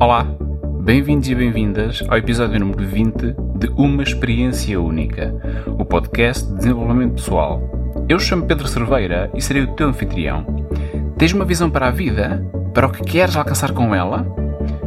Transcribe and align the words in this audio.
Olá, 0.00 0.26
bem-vindos 0.80 1.28
e 1.28 1.34
bem-vindas 1.34 2.02
ao 2.08 2.16
episódio 2.16 2.58
número 2.58 2.88
20 2.88 3.36
de 3.56 3.68
Uma 3.76 4.02
Experiência 4.02 4.80
Única, 4.80 5.34
o 5.78 5.84
podcast 5.84 6.48
de 6.48 6.54
desenvolvimento 6.54 7.16
pessoal. 7.16 7.62
Eu 8.08 8.18
chamo 8.18 8.46
Pedro 8.46 8.66
Cerveira 8.66 9.30
e 9.34 9.42
serei 9.42 9.64
o 9.64 9.74
teu 9.74 9.88
anfitrião. 9.88 10.46
Tens 11.18 11.34
uma 11.34 11.44
visão 11.44 11.70
para 11.70 11.88
a 11.88 11.90
vida? 11.90 12.42
Para 12.72 12.86
o 12.86 12.90
que 12.90 13.04
queres 13.04 13.36
alcançar 13.36 13.72
com 13.72 13.94
ela? 13.94 14.26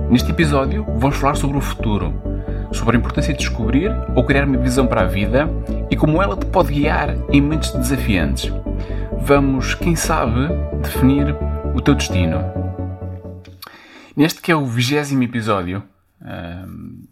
Neste 0.10 0.32
episódio, 0.32 0.84
vamos 0.98 1.18
falar 1.18 1.36
sobre 1.36 1.60
o 1.60 1.62
futuro, 1.62 2.12
sobre 2.72 2.98
a 2.98 3.00
importância 3.00 3.34
de 3.34 3.40
descobrir 3.40 3.96
ou 4.16 4.24
criar 4.24 4.48
uma 4.48 4.58
visão 4.58 4.88
para 4.88 5.02
a 5.02 5.06
vida 5.08 5.48
e 5.92 5.96
como 5.96 6.24
ela 6.24 6.36
te 6.36 6.48
pode 6.48 6.74
guiar 6.74 7.16
em 7.32 7.40
momentos 7.40 7.70
desafiantes. 7.70 8.52
Vamos, 9.20 9.76
quem 9.76 9.96
sabe, 9.96 10.48
definir 10.82 11.36
o 11.76 11.80
teu 11.82 11.94
destino. 11.94 12.63
Neste 14.16 14.42
que 14.42 14.52
é 14.52 14.56
o 14.56 14.66
vigésimo 14.66 15.24
episódio, 15.24 15.84
hum, 16.22 17.04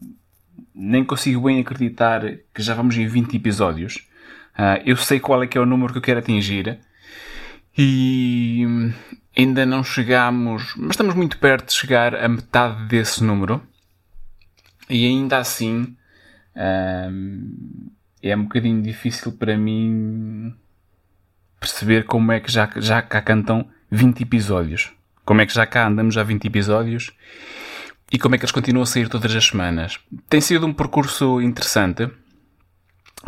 nem 0.74 1.04
consigo 1.04 1.42
bem 1.42 1.60
acreditar 1.60 2.22
que 2.54 2.62
já 2.62 2.76
vamos 2.76 2.96
em 2.96 3.08
20 3.08 3.36
episódios. 3.36 4.08
Uh, 4.54 4.82
eu 4.86 4.96
sei 4.98 5.20
qual 5.20 5.42
é 5.42 5.48
que 5.48 5.58
é 5.58 5.62
o 5.62 5.66
número 5.66 5.94
que 5.94 5.98
eu 5.98 6.04
quero 6.04 6.20
atingir 6.20 6.80
e 7.76 8.64
ainda 9.36 9.66
não 9.66 9.84
chegamos, 9.84 10.76
mas 10.76 10.92
estamos 10.92 11.16
muito 11.16 11.40
perto 11.40 11.68
de 11.68 11.74
chegar 11.74 12.14
a 12.14 12.28
metade 12.28 12.86
desse 12.88 13.24
número. 13.24 13.62
E 14.88 15.08
ainda 15.08 15.38
assim 15.38 15.96
hum, 16.56 17.90
é 18.22 18.36
um 18.36 18.44
bocadinho 18.44 18.82
difícil 18.82 19.32
para 19.32 19.58
mim 19.58 20.54
perceber 21.60 22.06
como 22.06 22.32
é 22.32 22.40
que 22.40 22.52
já, 22.52 22.70
já 22.76 23.02
cá 23.02 23.22
cantam 23.22 23.68
20 23.90 24.22
episódios. 24.22 24.92
Como 25.26 25.42
é 25.42 25.46
que 25.46 25.54
já 25.54 25.66
cá 25.66 25.88
andamos 25.88 26.18
há 26.18 26.24
20 26.24 26.46
episódios 26.46 27.12
e 28.12 28.20
como 28.20 28.36
é 28.36 28.38
que 28.38 28.44
eles 28.44 28.52
continuam 28.52 28.84
a 28.84 28.86
sair 28.86 29.08
todas 29.08 29.34
as 29.34 29.46
semanas. 29.46 29.98
Tem 30.28 30.42
sido 30.42 30.66
um 30.66 30.74
percurso 30.74 31.42
interessante, 31.42 32.10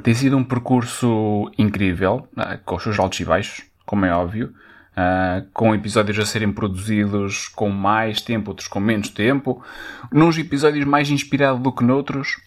tem 0.04 0.14
sido 0.14 0.36
um 0.36 0.44
percurso 0.44 1.50
incrível, 1.58 2.28
ah, 2.36 2.58
com 2.58 2.76
os 2.76 2.84
seus 2.84 3.00
altos 3.00 3.20
e 3.20 3.26
baixos, 3.26 3.66
como 3.86 4.06
é 4.06 4.14
óbvio, 4.14 4.54
ah, 4.96 5.44
com 5.54 5.74
episódios 5.74 6.20
a 6.20 6.26
serem 6.26 6.52
produzidos 6.52 7.48
com 7.48 7.70
mais 7.70 8.20
tempo, 8.20 8.52
outros 8.52 8.68
com 8.68 8.80
menos 8.80 9.10
tempo, 9.10 9.64
nos 10.12 10.38
episódios 10.38 10.86
mais 10.86 11.10
inspirados 11.10 11.62
do 11.62 11.72
que 11.72 11.84
noutros, 11.84 12.38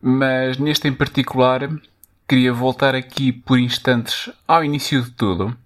mas 0.00 0.58
neste 0.58 0.88
em 0.88 0.92
particular 0.92 1.70
queria 2.28 2.52
voltar 2.52 2.94
aqui 2.94 3.32
por 3.32 3.58
instantes 3.58 4.30
ao 4.46 4.62
início 4.62 5.02
de 5.02 5.10
tudo 5.12 5.56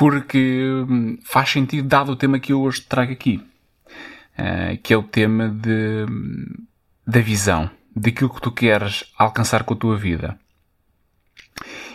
porque 0.00 0.66
hum, 0.88 1.18
faz 1.22 1.50
sentido 1.50 1.86
dado 1.86 2.12
o 2.12 2.16
tema 2.16 2.40
que 2.40 2.54
eu 2.54 2.62
hoje 2.62 2.80
trago 2.80 3.12
aqui, 3.12 3.38
uh, 4.38 4.78
que 4.82 4.94
é 4.94 4.96
o 4.96 5.02
tema 5.02 5.50
de, 5.50 6.06
da 7.06 7.20
visão, 7.20 7.70
daquilo 7.94 8.30
que 8.30 8.40
tu 8.40 8.50
queres 8.50 9.04
alcançar 9.18 9.62
com 9.62 9.74
a 9.74 9.76
tua 9.76 9.98
vida. 9.98 10.40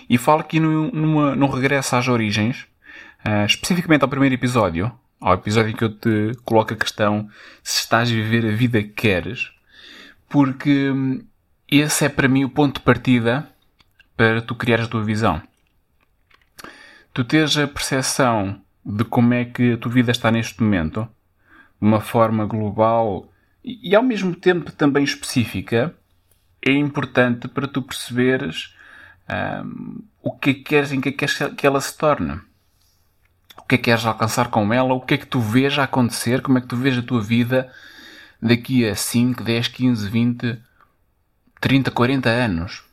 E 0.07 0.19
falo 0.19 0.41
aqui 0.41 0.59
no, 0.59 0.91
numa, 0.91 1.35
num 1.35 1.49
regresso 1.49 1.95
às 1.95 2.07
origens, 2.07 2.67
uh, 3.25 3.43
especificamente 3.47 4.03
ao 4.03 4.07
primeiro 4.07 4.35
episódio, 4.35 4.91
ao 5.19 5.33
episódio 5.33 5.71
em 5.71 5.75
que 5.75 5.83
eu 5.83 5.89
te 5.89 6.37
coloco 6.45 6.75
a 6.75 6.77
questão 6.77 7.27
se 7.63 7.79
estás 7.79 8.07
a 8.07 8.13
viver 8.13 8.45
a 8.45 8.55
vida 8.55 8.83
que 8.83 8.89
queres, 8.89 9.49
porque 10.29 10.91
hum, 10.91 11.25
esse 11.67 12.05
é 12.05 12.09
para 12.09 12.27
mim 12.27 12.43
o 12.43 12.49
ponto 12.51 12.75
de 12.75 12.85
partida 12.85 13.49
para 14.15 14.43
tu 14.43 14.53
criares 14.53 14.85
a 14.85 14.89
tua 14.89 15.03
visão 15.03 15.41
tu 17.15 17.23
tens 17.23 17.57
a 17.57 17.65
percepção 17.65 18.61
de 18.85 19.05
como 19.05 19.33
é 19.33 19.45
que 19.45 19.71
a 19.71 19.77
tua 19.77 19.89
vida 19.89 20.11
está 20.11 20.29
neste 20.29 20.61
momento, 20.61 21.07
de 21.81 21.87
uma 21.87 22.01
forma 22.01 22.45
global 22.45 23.31
e, 23.63 23.95
ao 23.95 24.03
mesmo 24.03 24.35
tempo 24.35 24.69
também 24.73 25.05
específica, 25.05 25.95
é 26.61 26.73
importante 26.73 27.47
para 27.47 27.69
tu 27.69 27.81
perceberes 27.81 28.75
um, 29.63 30.03
o 30.21 30.31
que 30.33 30.49
é 30.49 30.53
que 30.55 30.63
queres, 30.63 30.91
em 30.91 30.99
que 30.99 31.07
é 31.07 31.11
que 31.13 31.19
queres 31.19 31.37
que 31.55 31.65
ela 31.65 31.79
se 31.79 31.97
torne. 31.97 32.33
O 33.57 33.63
que 33.63 33.75
é 33.75 33.77
que 33.77 33.85
queres 33.85 34.05
alcançar 34.05 34.49
com 34.49 34.73
ela, 34.73 34.93
o 34.93 34.99
que 34.99 35.13
é 35.13 35.17
que 35.17 35.25
tu 35.25 35.39
vês 35.39 35.79
a 35.79 35.85
acontecer, 35.85 36.41
como 36.41 36.57
é 36.57 36.61
que 36.61 36.67
tu 36.67 36.75
vês 36.75 36.97
a 36.97 37.01
tua 37.01 37.21
vida 37.21 37.71
daqui 38.41 38.85
a 38.85 38.93
5, 38.93 39.41
10, 39.41 39.69
15, 39.69 40.09
20, 40.09 40.61
30, 41.61 41.91
40 41.91 42.29
anos. 42.29 42.83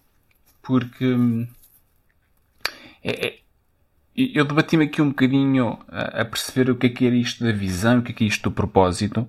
Porque 0.62 1.06
hum, 1.06 1.48
é, 3.02 3.26
é 3.26 3.41
eu 4.16 4.44
debati-me 4.44 4.84
aqui 4.84 5.00
um 5.00 5.08
bocadinho 5.08 5.78
a 5.88 6.24
perceber 6.24 6.70
o 6.70 6.76
que 6.76 6.86
é 6.86 6.90
que 6.90 7.06
era 7.06 7.16
isto 7.16 7.42
da 7.42 7.52
visão, 7.52 7.98
o 7.98 8.02
que 8.02 8.12
é 8.12 8.14
que 8.14 8.24
é 8.24 8.26
isto 8.26 8.42
do 8.42 8.52
propósito. 8.52 9.28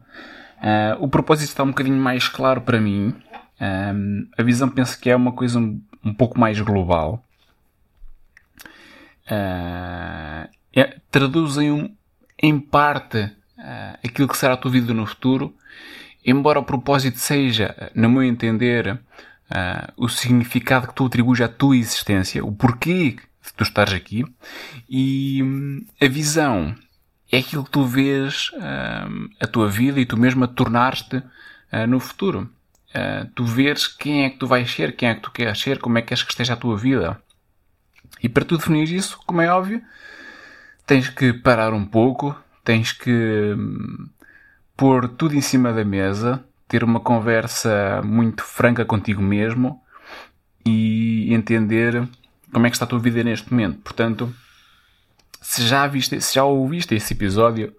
Uh, 0.64 0.96
o 1.04 1.10
propósito 1.10 1.50
está 1.50 1.62
um 1.62 1.68
bocadinho 1.68 1.98
mais 1.98 2.30
claro 2.30 2.62
para 2.62 2.80
mim. 2.80 3.14
Um, 3.60 4.28
a 4.38 4.44
visão 4.44 4.70
penso 4.70 4.98
que 4.98 5.10
é 5.10 5.16
uma 5.16 5.34
coisa 5.34 5.60
um, 5.60 5.82
um 6.04 6.14
pouco 6.14 6.40
mais 6.40 6.60
global. 6.62 7.22
Uh, 9.26 10.48
é, 10.74 10.98
traduzem 11.12 11.70
um, 11.70 11.94
em 12.42 12.58
parte 12.60 13.18
uh, 13.20 13.98
aquilo 14.04 14.28
que 14.30 14.38
será 14.38 14.54
a 14.54 14.58
tua 14.58 14.72
vida 14.72 14.94
no 14.94 15.06
futuro, 15.06 15.54
embora 16.26 16.60
o 16.60 16.64
propósito 16.64 17.20
seja, 17.20 17.92
no 17.94 18.10
meu 18.10 18.24
entender, 18.24 18.98
o 19.98 20.08
significado 20.08 20.88
que 20.88 20.96
tu 20.96 21.06
atribuis 21.06 21.40
à 21.42 21.48
tua 21.48 21.78
existência, 21.78 22.44
o 22.44 22.52
porquê 22.52 23.18
de 23.44 23.54
tu 23.54 23.64
estares 23.64 23.94
aqui. 23.94 24.26
E 24.90 25.42
hum, 25.44 25.86
a 26.02 26.08
visão 26.08 26.76
é 27.32 27.40
aquilo 27.40 27.64
que 27.64 27.72
tu 27.72 27.86
vês 27.86 28.50
uh, 28.54 29.30
a 29.40 29.48
tua 29.48 29.68
vida 29.70 30.00
e 30.00 30.06
tu 30.06 30.18
mesmo 30.18 30.44
a 30.44 30.48
tornar-te 30.48 31.18
uh, 31.18 31.88
no 31.88 32.00
futuro. 32.00 32.50
Uh, 32.90 33.26
tu 33.36 33.44
vês 33.44 33.88
quem 33.88 34.24
é 34.24 34.30
que 34.30 34.38
tu 34.38 34.48
vais 34.48 34.70
ser, 34.72 34.96
quem 34.96 35.10
é 35.10 35.16
que 35.16 35.22
tu 35.22 35.32
queres 35.32 35.60
ser, 35.60 35.80
como 35.80 35.98
é 35.98 36.02
que 36.02 36.10
queres 36.10 36.24
que 36.24 36.32
esteja 36.32 36.54
a 36.54 36.58
tua 36.58 36.78
vida. 36.78 37.20
E 38.22 38.30
para 38.30 38.46
tu 38.46 38.58
definir 38.58 38.90
isso, 38.90 39.20
como 39.26 39.42
é 39.42 39.52
óbvio, 39.52 39.82
tens 40.86 41.10
que 41.10 41.34
parar 41.34 41.74
um 41.74 41.86
pouco, 41.86 42.36
tens 42.64 42.92
que 42.92 43.12
hum, 43.58 44.08
pôr 44.78 45.10
tudo 45.10 45.36
em 45.36 45.42
cima 45.42 45.74
da 45.74 45.84
mesa, 45.84 46.44
ter 46.68 46.84
uma 46.84 47.00
conversa 47.00 48.02
muito 48.04 48.44
franca 48.44 48.86
contigo 48.86 49.22
mesmo 49.22 49.82
e 50.66 51.34
entender 51.34 52.08
como 52.54 52.68
é 52.68 52.70
que 52.70 52.76
está 52.76 52.86
a 52.86 52.88
tua 52.88 53.00
vida 53.00 53.24
neste 53.24 53.52
momento. 53.52 53.80
Portanto, 53.82 54.34
se 55.42 55.68
já, 55.68 55.86
viste, 55.88 56.22
se 56.22 56.36
já 56.36 56.44
ouviste 56.46 56.96
esse 56.96 57.14
episódio, 57.14 57.76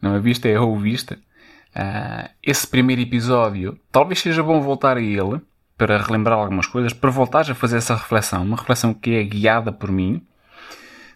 não 0.00 0.14
a 0.14 0.18
viste, 0.18 0.48
é 0.48 0.58
ouviste, 0.58 1.14
uh, 1.14 2.28
esse 2.42 2.66
primeiro 2.66 3.02
episódio, 3.02 3.78
talvez 3.90 4.20
seja 4.20 4.42
bom 4.42 4.60
voltar 4.60 4.96
a 4.96 5.00
ele 5.02 5.40
para 5.76 5.98
relembrar 5.98 6.38
algumas 6.38 6.66
coisas, 6.66 6.92
para 6.92 7.10
voltares 7.10 7.50
a 7.50 7.54
fazer 7.54 7.76
essa 7.78 7.94
reflexão, 7.94 8.42
uma 8.42 8.56
reflexão 8.56 8.94
que 8.94 9.14
é 9.14 9.24
guiada 9.24 9.72
por 9.72 9.90
mim. 9.90 10.22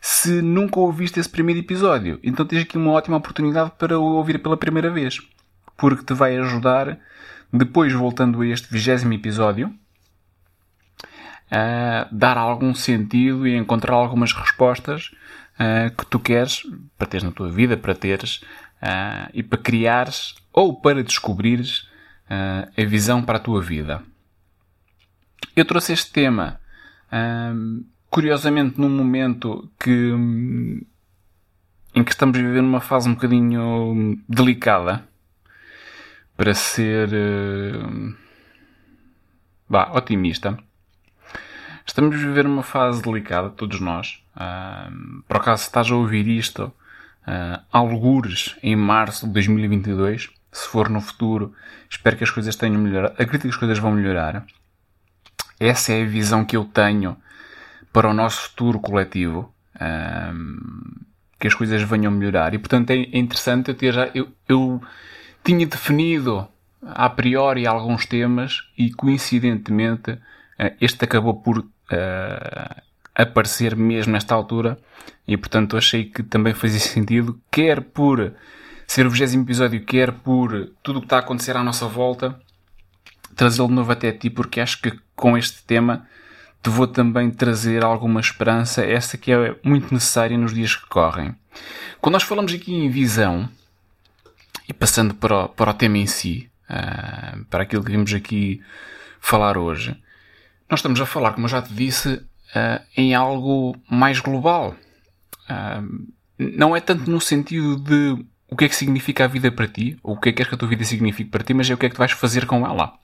Se 0.00 0.42
nunca 0.42 0.78
ouviste 0.78 1.18
esse 1.18 1.28
primeiro 1.28 1.60
episódio, 1.60 2.18
então 2.22 2.44
tens 2.44 2.62
aqui 2.62 2.76
uma 2.76 2.92
ótima 2.92 3.16
oportunidade 3.16 3.72
para 3.78 3.98
o 3.98 4.04
ouvir 4.16 4.38
pela 4.38 4.56
primeira 4.56 4.90
vez, 4.90 5.20
porque 5.76 6.04
te 6.04 6.14
vai 6.14 6.36
ajudar, 6.36 6.98
depois 7.52 7.92
voltando 7.92 8.42
a 8.42 8.46
este 8.46 8.68
vigésimo 8.70 9.12
episódio, 9.12 9.72
a 11.50 12.08
dar 12.10 12.36
algum 12.36 12.74
sentido 12.74 13.46
e 13.46 13.56
encontrar 13.56 13.94
algumas 13.94 14.32
respostas 14.32 15.12
uh, 15.54 15.94
que 15.96 16.06
tu 16.06 16.18
queres 16.18 16.62
para 16.98 17.06
teres 17.06 17.24
na 17.24 17.32
tua 17.32 17.50
vida, 17.50 17.76
para 17.76 17.94
teres 17.94 18.36
uh, 18.82 19.30
e 19.32 19.42
para 19.42 19.58
criares 19.58 20.34
ou 20.52 20.80
para 20.80 21.04
descobrires 21.04 21.88
uh, 22.28 22.70
a 22.76 22.84
visão 22.84 23.22
para 23.22 23.38
a 23.38 23.40
tua 23.40 23.62
vida. 23.62 24.02
Eu 25.54 25.64
trouxe 25.64 25.92
este 25.92 26.12
tema 26.12 26.60
curiosamente 28.10 28.80
num 28.80 28.90
momento 28.90 29.70
que 29.78 30.12
em 31.94 32.04
que 32.04 32.10
estamos 32.10 32.36
a 32.36 32.42
viver 32.42 32.60
numa 32.60 32.80
fase 32.80 33.08
um 33.08 33.14
bocadinho 33.14 34.20
delicada 34.28 35.06
para 36.36 36.52
ser 36.52 37.08
bah, 39.68 39.92
otimista. 39.94 40.58
Estamos 41.86 42.16
a 42.16 42.18
viver 42.18 42.46
uma 42.46 42.64
fase 42.64 43.00
delicada, 43.00 43.48
todos 43.48 43.80
nós. 43.80 44.20
Uh, 44.34 45.22
por 45.22 45.36
acaso, 45.36 45.62
estás 45.62 45.88
a 45.88 45.94
ouvir 45.94 46.26
isto, 46.26 46.64
uh, 46.64 47.62
algures 47.70 48.56
em 48.60 48.74
março 48.74 49.24
de 49.26 49.32
2022, 49.32 50.28
se 50.50 50.68
for 50.68 50.90
no 50.90 51.00
futuro, 51.00 51.54
espero 51.88 52.16
que 52.16 52.24
as 52.24 52.30
coisas 52.30 52.56
tenham 52.56 52.80
melhorado. 52.80 53.14
Acredito 53.14 53.42
que 53.42 53.48
as 53.48 53.56
coisas 53.56 53.78
vão 53.78 53.92
melhorar. 53.92 54.44
Essa 55.60 55.92
é 55.92 56.02
a 56.02 56.06
visão 56.06 56.44
que 56.44 56.56
eu 56.56 56.64
tenho 56.64 57.16
para 57.92 58.10
o 58.10 58.12
nosso 58.12 58.48
futuro 58.48 58.80
coletivo. 58.80 59.54
Que 61.38 61.46
as 61.46 61.54
coisas 61.54 61.82
venham 61.82 62.10
melhorar. 62.10 62.54
E 62.54 62.58
portanto 62.58 62.90
é 62.90 62.96
interessante 63.12 63.68
eu 63.68 63.74
ter 63.74 63.92
já. 63.92 64.10
Eu, 64.14 64.28
eu 64.48 64.82
tinha 65.44 65.66
definido 65.66 66.48
a 66.82 67.08
priori 67.10 67.66
alguns 67.66 68.06
temas 68.06 68.66
e 68.76 68.90
coincidentemente 68.90 70.18
este 70.80 71.04
acabou 71.04 71.34
por 71.34 71.66
uh, 71.92 72.82
aparecer 73.14 73.74
mesmo 73.74 74.12
nesta 74.12 74.34
altura 74.34 74.78
e 75.26 75.36
portanto 75.36 75.76
achei 75.76 76.04
que 76.04 76.22
também 76.22 76.54
fazia 76.54 76.80
sentido, 76.80 77.40
quer 77.50 77.80
por 77.80 78.32
ser 78.86 79.06
o 79.06 79.10
20 79.10 79.36
episódio, 79.36 79.84
quer 79.84 80.12
por 80.12 80.70
tudo 80.82 80.98
o 80.98 81.00
que 81.00 81.06
está 81.06 81.16
a 81.16 81.20
acontecer 81.20 81.56
à 81.56 81.62
nossa 81.62 81.86
volta, 81.86 82.40
trazê-lo 83.34 83.68
de 83.68 83.74
novo 83.74 83.90
até 83.90 84.12
ti, 84.12 84.30
porque 84.30 84.60
acho 84.60 84.80
que 84.80 84.98
com 85.14 85.36
este 85.36 85.62
tema 85.64 86.06
te 86.62 86.70
vou 86.70 86.86
também 86.86 87.30
trazer 87.30 87.84
alguma 87.84 88.20
esperança, 88.20 88.84
essa 88.84 89.16
que 89.16 89.32
é 89.32 89.56
muito 89.62 89.92
necessária 89.92 90.36
nos 90.38 90.54
dias 90.54 90.74
que 90.74 90.86
correm. 90.88 91.34
Quando 92.00 92.14
nós 92.14 92.22
falamos 92.22 92.52
aqui 92.52 92.72
em 92.74 92.88
visão, 92.88 93.48
e 94.68 94.72
passando 94.72 95.14
para 95.14 95.44
o, 95.44 95.48
para 95.48 95.70
o 95.70 95.74
tema 95.74 95.98
em 95.98 96.06
si, 96.06 96.50
uh, 96.68 97.44
para 97.46 97.62
aquilo 97.62 97.84
que 97.84 97.92
vimos 97.92 98.12
aqui 98.12 98.60
falar 99.20 99.56
hoje, 99.56 99.96
nós 100.68 100.80
estamos 100.80 101.00
a 101.00 101.06
falar, 101.06 101.32
como 101.32 101.46
eu 101.46 101.50
já 101.50 101.62
te 101.62 101.72
disse, 101.72 102.14
uh, 102.14 102.82
em 102.96 103.14
algo 103.14 103.76
mais 103.88 104.20
global. 104.20 104.74
Uh, 105.48 106.06
não 106.38 106.76
é 106.76 106.80
tanto 106.80 107.10
no 107.10 107.20
sentido 107.20 107.76
de 107.76 108.24
o 108.48 108.56
que 108.56 108.64
é 108.64 108.68
que 108.68 108.76
significa 108.76 109.24
a 109.24 109.28
vida 109.28 109.50
para 109.50 109.66
ti, 109.66 109.98
ou 110.02 110.14
o 110.14 110.20
que 110.20 110.28
é 110.28 110.32
que 110.32 110.36
queres 110.36 110.48
que 110.48 110.54
a 110.54 110.58
tua 110.58 110.68
vida 110.68 110.84
signifique 110.84 111.30
para 111.30 111.42
ti, 111.42 111.54
mas 111.54 111.68
é 111.70 111.74
o 111.74 111.78
que 111.78 111.86
é 111.86 111.88
que 111.88 111.94
tu 111.94 111.98
vais 111.98 112.12
fazer 112.12 112.46
com 112.46 112.66
ela. 112.66 112.94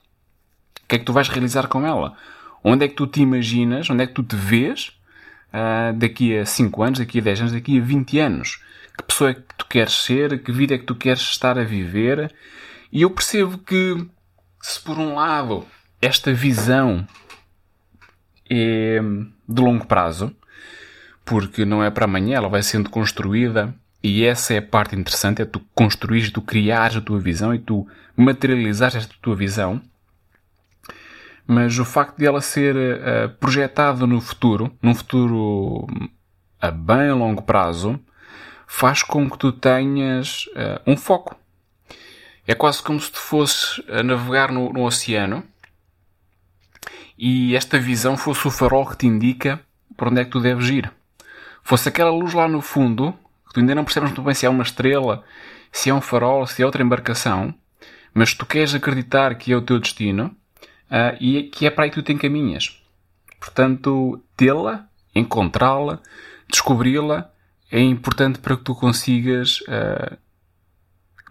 O 0.83 0.87
que 0.87 0.95
é 0.95 0.99
que 0.99 1.05
tu 1.05 1.13
vais 1.13 1.29
realizar 1.29 1.67
com 1.67 1.85
ela? 1.85 2.15
Onde 2.63 2.85
é 2.85 2.87
que 2.87 2.95
tu 2.95 3.07
te 3.07 3.21
imaginas, 3.21 3.89
onde 3.89 4.03
é 4.03 4.07
que 4.07 4.13
tu 4.13 4.23
te 4.23 4.35
vês 4.35 4.93
uh, 5.49 5.93
daqui 5.97 6.37
a 6.37 6.45
5 6.45 6.83
anos, 6.83 6.99
daqui 6.99 7.19
a 7.19 7.21
10 7.21 7.39
anos, 7.41 7.53
daqui 7.53 7.79
a 7.79 7.81
20 7.81 8.19
anos? 8.19 8.63
Que 8.97 9.03
pessoa 9.03 9.31
é 9.31 9.33
que 9.33 9.41
tu 9.57 9.65
queres 9.65 9.93
ser? 9.93 10.41
Que 10.43 10.51
vida 10.51 10.75
é 10.75 10.77
que 10.77 10.85
tu 10.85 10.95
queres 10.95 11.21
estar 11.21 11.57
a 11.57 11.63
viver? 11.63 12.33
E 12.91 13.01
eu 13.01 13.09
percebo 13.09 13.57
que, 13.57 14.05
se 14.61 14.79
por 14.79 14.97
um 14.97 15.15
lado 15.15 15.65
esta 16.01 16.31
visão 16.33 17.05
é 18.53 19.01
de 19.47 19.61
longo 19.61 19.85
prazo, 19.85 20.35
porque 21.25 21.65
não 21.65 21.83
é 21.83 21.89
para 21.89 22.05
amanhã, 22.05 22.37
ela 22.37 22.49
vai 22.49 22.63
sendo 22.63 22.89
construída 22.89 23.73
e 24.03 24.25
essa 24.25 24.53
é 24.53 24.57
a 24.57 24.61
parte 24.61 24.95
interessante, 24.95 25.41
é 25.41 25.45
tu 25.45 25.61
construires, 25.73 26.29
tu 26.29 26.41
criares 26.41 26.97
a 26.97 27.01
tua 27.01 27.19
visão 27.19 27.55
e 27.55 27.59
tu 27.59 27.87
materializares 28.17 28.95
esta 28.95 29.15
tua 29.21 29.35
visão. 29.35 29.81
Mas 31.47 31.79
o 31.79 31.85
facto 31.85 32.17
de 32.17 32.25
ela 32.25 32.41
ser 32.41 32.75
uh, 32.75 33.29
projetada 33.39 34.05
no 34.05 34.19
futuro, 34.19 34.71
num 34.81 34.93
futuro 34.93 35.87
a 36.61 36.69
bem 36.69 37.11
longo 37.11 37.41
prazo, 37.41 37.99
faz 38.67 39.03
com 39.03 39.29
que 39.29 39.37
tu 39.37 39.51
tenhas 39.51 40.45
uh, 40.47 40.81
um 40.85 40.97
foco. 40.97 41.37
É 42.45 42.53
quase 42.53 42.83
como 42.83 42.99
se 42.99 43.11
tu 43.11 43.19
fosses 43.19 43.81
a 43.89 44.03
navegar 44.03 44.51
no, 44.51 44.71
no 44.71 44.83
oceano 44.85 45.43
e 47.17 47.55
esta 47.55 47.79
visão 47.79 48.17
fosse 48.17 48.47
o 48.47 48.51
farol 48.51 48.85
que 48.85 48.97
te 48.97 49.07
indica 49.07 49.59
por 49.95 50.07
onde 50.07 50.21
é 50.21 50.25
que 50.25 50.31
tu 50.31 50.39
deves 50.39 50.69
ir. 50.69 50.91
Fosse 51.63 51.89
aquela 51.89 52.11
luz 52.11 52.33
lá 52.33 52.47
no 52.47 52.61
fundo, 52.61 53.13
que 53.47 53.53
tu 53.53 53.59
ainda 53.59 53.75
não 53.75 53.83
percebes 53.83 54.09
muito 54.09 54.21
bem 54.21 54.33
se 54.33 54.45
é 54.45 54.49
uma 54.49 54.63
estrela, 54.63 55.23
se 55.71 55.89
é 55.89 55.93
um 55.93 56.01
farol, 56.01 56.45
se 56.45 56.61
é 56.61 56.65
outra 56.65 56.83
embarcação, 56.83 57.53
mas 58.13 58.33
tu 58.33 58.45
queres 58.45 58.75
acreditar 58.75 59.35
que 59.35 59.51
é 59.51 59.55
o 59.55 59.61
teu 59.61 59.79
destino 59.79 60.35
uh, 60.91 61.17
e 61.19 61.43
que 61.43 61.65
é 61.65 61.69
para 61.69 61.85
aí 61.85 61.89
que 61.89 61.95
tu 61.95 62.03
te 62.03 62.13
encaminhas. 62.13 62.81
Portanto, 63.39 64.21
tê-la, 64.35 64.87
encontrá-la, 65.15 65.99
descobri-la 66.49 67.29
é 67.71 67.79
importante 67.79 68.39
para 68.39 68.55
que 68.55 68.63
tu 68.63 68.75
consigas 68.75 69.61
uh, 69.61 70.15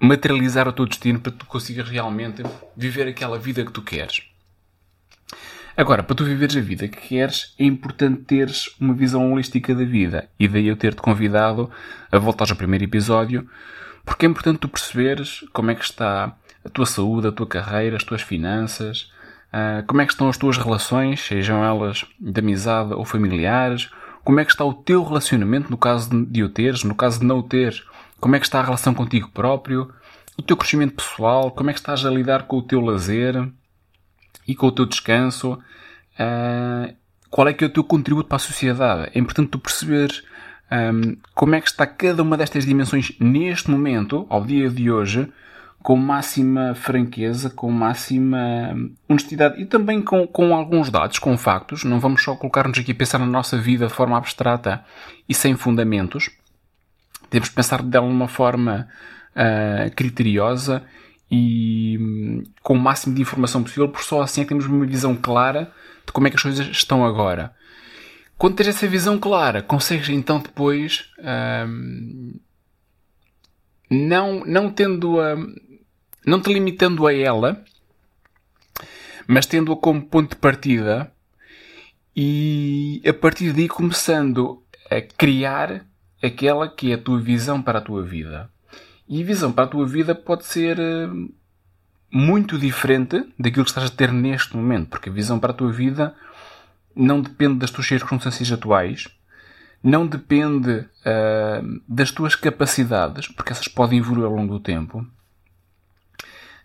materializar 0.01 0.67
o 0.67 0.73
teu 0.73 0.87
destino, 0.87 1.21
para 1.21 1.31
que 1.31 1.39
tu 1.39 1.47
consigas 1.47 1.89
realmente 1.89 2.43
viver 2.77 3.07
aquela 3.07 3.39
vida 3.39 3.65
que 3.65 3.71
tu 3.71 3.81
queres. 3.81 4.32
Agora, 5.77 6.03
para 6.03 6.15
tu 6.15 6.25
viveres 6.25 6.57
a 6.57 6.61
vida 6.61 6.87
que 6.87 7.09
queres, 7.09 7.55
é 7.59 7.65
importante 7.65 8.23
teres 8.23 8.69
uma 8.79 8.93
visão 8.93 9.33
holística 9.33 9.75
da 9.75 9.85
vida. 9.85 10.29
E 10.39 10.47
daí 10.47 10.69
eu 10.69 10.77
ter-te 10.77 11.01
convidado 11.01 11.71
a 12.11 12.19
voltar 12.19 12.51
ao 12.51 12.57
primeiro 12.57 12.85
episódio, 12.85 13.49
porque 14.05 14.27
é 14.27 14.29
importante 14.29 14.59
tu 14.59 14.69
perceberes 14.69 15.45
como 15.53 15.71
é 15.71 15.75
que 15.75 15.85
está 15.85 16.37
a 16.65 16.69
tua 16.69 16.85
saúde, 16.85 17.29
a 17.29 17.33
tua 17.33 17.47
carreira, 17.47 17.97
as 17.97 18.05
tuas 18.05 18.21
finanças, 18.21 19.11
uh, 19.53 19.85
como 19.87 20.03
é 20.03 20.07
que 20.07 20.13
estão 20.13 20.29
as 20.29 20.37
tuas 20.37 20.59
relações, 20.59 21.21
sejam 21.21 21.65
elas 21.65 22.05
de 22.21 22.39
amizade 22.39 22.93
ou 22.93 23.05
familiares, 23.05 23.91
como 24.23 24.41
é 24.41 24.45
que 24.45 24.51
está 24.51 24.65
o 24.65 24.75
teu 24.75 25.03
relacionamento 25.03 25.71
no 25.71 25.79
caso 25.79 26.11
de 26.27 26.45
o 26.45 26.49
teres, 26.49 26.85
no 26.85 26.95
caso 26.95 27.21
de 27.21 27.27
não 27.27 27.39
o 27.39 27.43
teres, 27.43 27.83
como 28.21 28.37
é 28.37 28.39
que 28.39 28.45
está 28.45 28.61
a 28.61 28.65
relação 28.65 28.93
contigo 28.93 29.31
próprio, 29.31 29.91
o 30.37 30.43
teu 30.43 30.57
crescimento 30.57 30.95
pessoal, 30.95 31.51
como 31.51 31.71
é 31.71 31.73
que 31.73 31.79
estás 31.79 32.05
a 32.05 32.11
lidar 32.11 32.45
com 32.45 32.59
o 32.59 32.63
teu 32.63 32.81
lazer, 32.81 33.35
e 34.47 34.55
com 34.55 34.67
o 34.67 34.73
teu 34.73 34.87
descanso, 34.87 35.53
uh, 35.53 36.95
qual 37.31 37.49
é 37.49 37.53
que 37.53 37.65
é 37.65 37.67
o 37.67 37.71
teu 37.71 37.85
contributo 37.85 38.29
para 38.29 38.37
a 38.37 38.41
sociedade? 38.41 39.11
É 39.15 39.19
importante 39.19 39.49
tu 39.49 39.59
perceberes 39.59 40.23
um, 40.71 41.17
como 41.35 41.55
é 41.55 41.61
que 41.61 41.69
está 41.69 41.87
cada 41.87 42.23
uma 42.23 42.37
destas 42.37 42.65
dimensões 42.65 43.13
neste 43.21 43.71
momento, 43.71 44.27
ao 44.29 44.45
dia 44.45 44.69
de 44.69 44.91
hoje, 44.91 45.31
com 45.83 45.97
máxima 45.97 46.75
franqueza, 46.75 47.51
com 47.51 47.71
máxima 47.71 48.75
honestidade 49.09 49.61
e 49.61 49.67
também 49.67 50.01
com, 50.01 50.27
com 50.27 50.55
alguns 50.55 50.91
dados, 50.91 51.19
com 51.19 51.37
factos. 51.37 51.85
Não 51.85 51.99
vamos 51.99 52.23
só 52.23 52.37
colocar-nos 52.37 52.79
aqui 52.79 52.93
a 52.93 52.95
pensar 52.95 53.19
na 53.19 53.27
nossa 53.27 53.59
vida 53.59 53.87
de 53.87 53.93
forma 53.93 54.17
abstrata 54.17 54.85
e 55.29 55.35
sem 55.35 55.57
fundamentos. 55.57 56.31
Temos 57.29 57.49
que 57.49 57.55
pensar 57.55 57.83
dela 57.83 58.07
de 58.07 58.13
uma 58.13 58.29
forma 58.29 58.89
uh, 59.35 59.95
criteriosa 59.97 60.85
e 61.35 61.97
hum, 61.99 62.43
com 62.63 62.75
o 62.75 62.79
máximo 62.79 63.15
de 63.15 63.23
informação 63.23 63.63
possível, 63.63 63.89
por 63.89 64.03
só 64.05 64.21
assim 64.21 64.43
é 64.43 64.45
que 64.45 64.51
temos 64.51 64.67
uma 64.67 64.85
visão 64.85 65.17
clara 65.17 65.73
de 66.05 66.13
como 66.13 66.27
é 66.27 66.31
que 66.31 66.37
as 66.37 66.43
coisas 66.43 66.67
estão 66.67 67.07
agora. 67.07 67.55
Quando 68.37 68.57
tens 68.57 68.69
essa 68.69 68.87
visão 68.87 69.19
clara, 69.19 69.63
consegues 69.63 70.11
então 70.11 70.41
depois, 70.41 71.11
hum, 71.67 72.35
não, 73.89 74.45
não 74.45 74.71
tendo 74.71 75.19
a, 75.21 75.37
não 76.27 76.39
te 76.39 76.53
limitando 76.53 77.07
a 77.07 77.15
ela, 77.15 77.65
mas 79.27 79.47
tendo-a 79.47 79.77
como 79.77 80.03
ponto 80.03 80.31
de 80.31 80.37
partida 80.37 81.11
e 82.15 83.01
a 83.07 83.13
partir 83.15 83.55
daí 83.55 83.69
começando 83.69 84.63
a 84.91 85.01
criar 85.01 85.87
aquela 86.23 86.69
que 86.69 86.91
é 86.93 86.95
a 86.95 86.99
tua 86.99 87.19
visão 87.19 87.63
para 87.63 87.79
a 87.79 87.83
tua 87.83 88.03
vida. 88.03 88.51
E 89.09 89.23
a 89.23 89.27
visão 89.27 89.53
para 89.53 89.65
a 89.65 89.69
tua 89.69 89.87
vida 89.87 90.15
pode 90.15 90.45
ser 90.47 90.79
eh, 90.79 91.09
muito 92.11 92.59
diferente 92.59 93.27
daquilo 93.39 93.65
que 93.65 93.71
estás 93.71 93.91
a 93.91 93.95
ter 93.95 94.13
neste 94.13 94.57
momento, 94.57 94.91
porque 94.91 95.09
a 95.09 95.13
visão 95.13 95.39
para 95.39 95.51
a 95.51 95.55
tua 95.55 95.73
vida 95.73 96.15
não 96.95 97.21
depende 97.23 97.59
das 97.59 97.71
tuas 97.71 97.87
circunstâncias 97.87 98.53
atuais, 98.53 99.09
não 99.83 100.07
depende 100.07 100.71
uh, 100.71 101.83
das 101.89 102.11
tuas 102.13 102.35
capacidades, 102.35 103.27
porque 103.27 103.53
essas 103.53 103.67
podem 103.67 103.99
evoluir 103.99 104.27
ao 104.27 104.35
longo 104.35 104.59
do 104.59 104.61
tempo. 104.61 105.05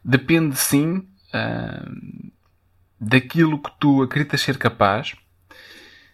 Depende 0.04 0.56
sim 0.56 0.98
uh, 0.98 2.31
daquilo 3.00 3.59
que 3.59 3.71
tu 3.80 4.04
acreditas 4.04 4.42
ser 4.42 4.57
capaz, 4.57 5.16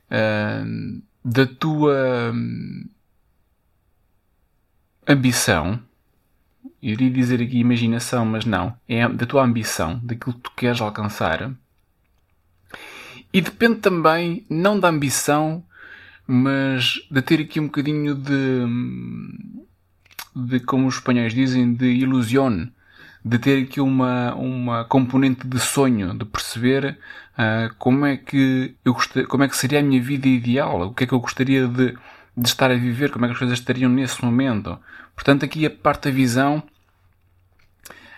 uh, 0.10 1.04
da 1.26 1.48
tua 1.48 2.32
hum, 2.34 2.90
ambição, 5.08 5.82
eu 6.84 6.92
iria 6.92 7.10
dizer 7.10 7.42
aqui 7.42 7.60
imaginação, 7.60 8.26
mas 8.26 8.44
não. 8.44 8.76
É 8.90 9.08
da 9.08 9.26
tua 9.26 9.44
ambição, 9.44 10.02
daquilo 10.04 10.34
que 10.34 10.42
tu 10.42 10.52
queres 10.52 10.82
alcançar. 10.82 11.50
E 13.32 13.40
depende 13.40 13.80
também, 13.80 14.46
não 14.50 14.78
da 14.78 14.90
ambição, 14.90 15.64
mas 16.28 17.00
de 17.10 17.22
ter 17.22 17.40
aqui 17.40 17.58
um 17.62 17.68
bocadinho 17.68 18.14
de, 18.14 18.66
de 20.36 20.60
como 20.60 20.88
os 20.88 20.96
espanhóis 20.96 21.34
dizem, 21.34 21.74
de 21.74 21.86
ilusão. 21.86 22.70
De 23.24 23.40
ter 23.40 23.64
aqui 23.64 23.80
uma, 23.80 24.36
uma 24.36 24.84
componente 24.84 25.48
de 25.48 25.58
sonho, 25.58 26.14
de 26.14 26.26
perceber 26.26 26.98
uh, 27.38 27.74
como 27.80 28.06
é 28.06 28.18
que 28.18 28.76
eu 28.84 28.94
gostaria, 28.94 29.26
como 29.26 29.46
é 29.46 29.48
que 29.48 29.56
seria 29.56 29.80
a 29.80 29.84
minha 29.84 30.02
vida 30.02 30.28
ideal, 30.28 30.90
o 30.90 30.94
que 30.94 31.06
é 31.06 31.08
que 31.08 31.14
eu 31.14 31.22
gostaria 31.22 31.66
de, 31.66 31.98
de 32.36 32.48
estar 32.48 32.70
a 32.70 32.76
viver, 32.76 33.10
como 33.10 33.24
é 33.24 33.30
que 33.30 33.32
as 33.32 33.40
coisas 33.40 33.58
estariam 33.58 33.90
nesse 33.90 34.22
momento. 34.26 34.78
Portanto, 35.16 35.46
aqui 35.46 35.66
a 35.66 35.70
parte 35.70 36.10
da 36.10 36.12
visão 36.12 36.62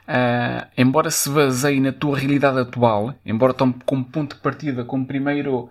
Uh, 0.07 0.67
embora 0.77 1.09
se 1.09 1.27
baseie 1.29 1.79
na 1.79 1.91
tua 1.91 2.17
realidade 2.17 2.59
atual, 2.59 3.15
embora 3.25 3.55
tome 3.55 3.75
como 3.85 4.05
ponto 4.05 4.35
de 4.35 4.41
partida, 4.41 4.85
como 4.85 5.03
primeiro 5.03 5.61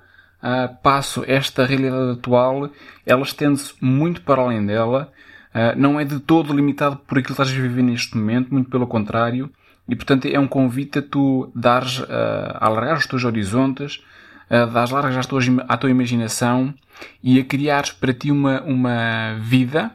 uh, 0.43 0.77
passo 0.83 1.23
esta 1.27 1.65
realidade 1.65 2.19
atual, 2.19 2.69
ela 3.07 3.23
estende-se 3.23 3.73
muito 3.81 4.23
para 4.23 4.43
além 4.43 4.67
dela, 4.67 5.13
uh, 5.55 5.79
não 5.79 6.01
é 6.01 6.05
de 6.05 6.19
todo 6.19 6.53
limitado 6.53 6.97
por 6.97 7.19
aquilo 7.19 7.37
que 7.37 7.43
estás 7.43 7.57
a 7.57 7.63
viver 7.63 7.83
neste 7.83 8.17
momento, 8.17 8.53
muito 8.53 8.69
pelo 8.69 8.89
contrário, 8.89 9.49
e 9.89 9.95
portanto 9.95 10.27
é 10.27 10.39
um 10.39 10.49
convite 10.49 10.99
a 10.99 11.03
tu 11.03 11.53
dares, 11.55 12.03
a 12.09 12.67
alargar 12.67 12.99
os 12.99 13.07
teus 13.07 13.23
horizontes, 13.23 14.03
a 14.51 14.65
dar 14.65 14.91
largas 14.91 15.17
às 15.17 15.27
tuas, 15.27 15.47
à 15.69 15.77
tua 15.77 15.91
imaginação 15.91 16.75
e 17.23 17.39
a 17.39 17.45
criares 17.45 17.93
para 17.93 18.13
ti 18.13 18.33
uma, 18.33 18.63
uma 18.63 19.37
vida, 19.41 19.95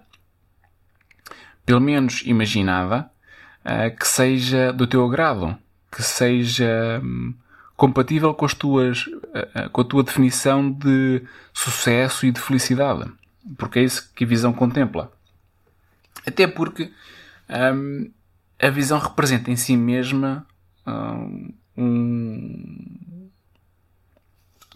pelo 1.66 1.82
menos 1.82 2.22
imaginada, 2.26 3.10
uh, 3.70 3.96
que 3.96 4.08
seja 4.08 4.74
do 4.74 4.88
teu 4.88 5.06
agrado, 5.06 5.56
que 5.92 6.02
seja 6.02 7.00
um, 7.04 7.34
compatível 7.78 8.34
com 8.34 8.46
as 8.46 8.54
tuas, 8.54 9.06
uh, 9.08 9.70
com 9.72 9.82
a 9.82 9.86
tua 9.86 10.04
definição 10.04 10.72
de 10.72 11.22
sucesso 11.54 12.26
e 12.26 12.32
de 12.32 12.42
felicidade. 12.42 13.10
Porque 13.58 13.80
é 13.80 13.84
isso 13.84 14.12
que 14.16 14.24
a 14.24 14.28
visão 14.28 14.52
contempla. 14.52 15.12
Até 16.26 16.48
porque 16.48 16.92
um, 17.50 18.12
a 18.60 18.70
visão 18.70 19.00
representa 19.00 19.50
em 19.52 19.56
si 19.56 19.78
mesma 19.78 20.46
um, 21.78 23.30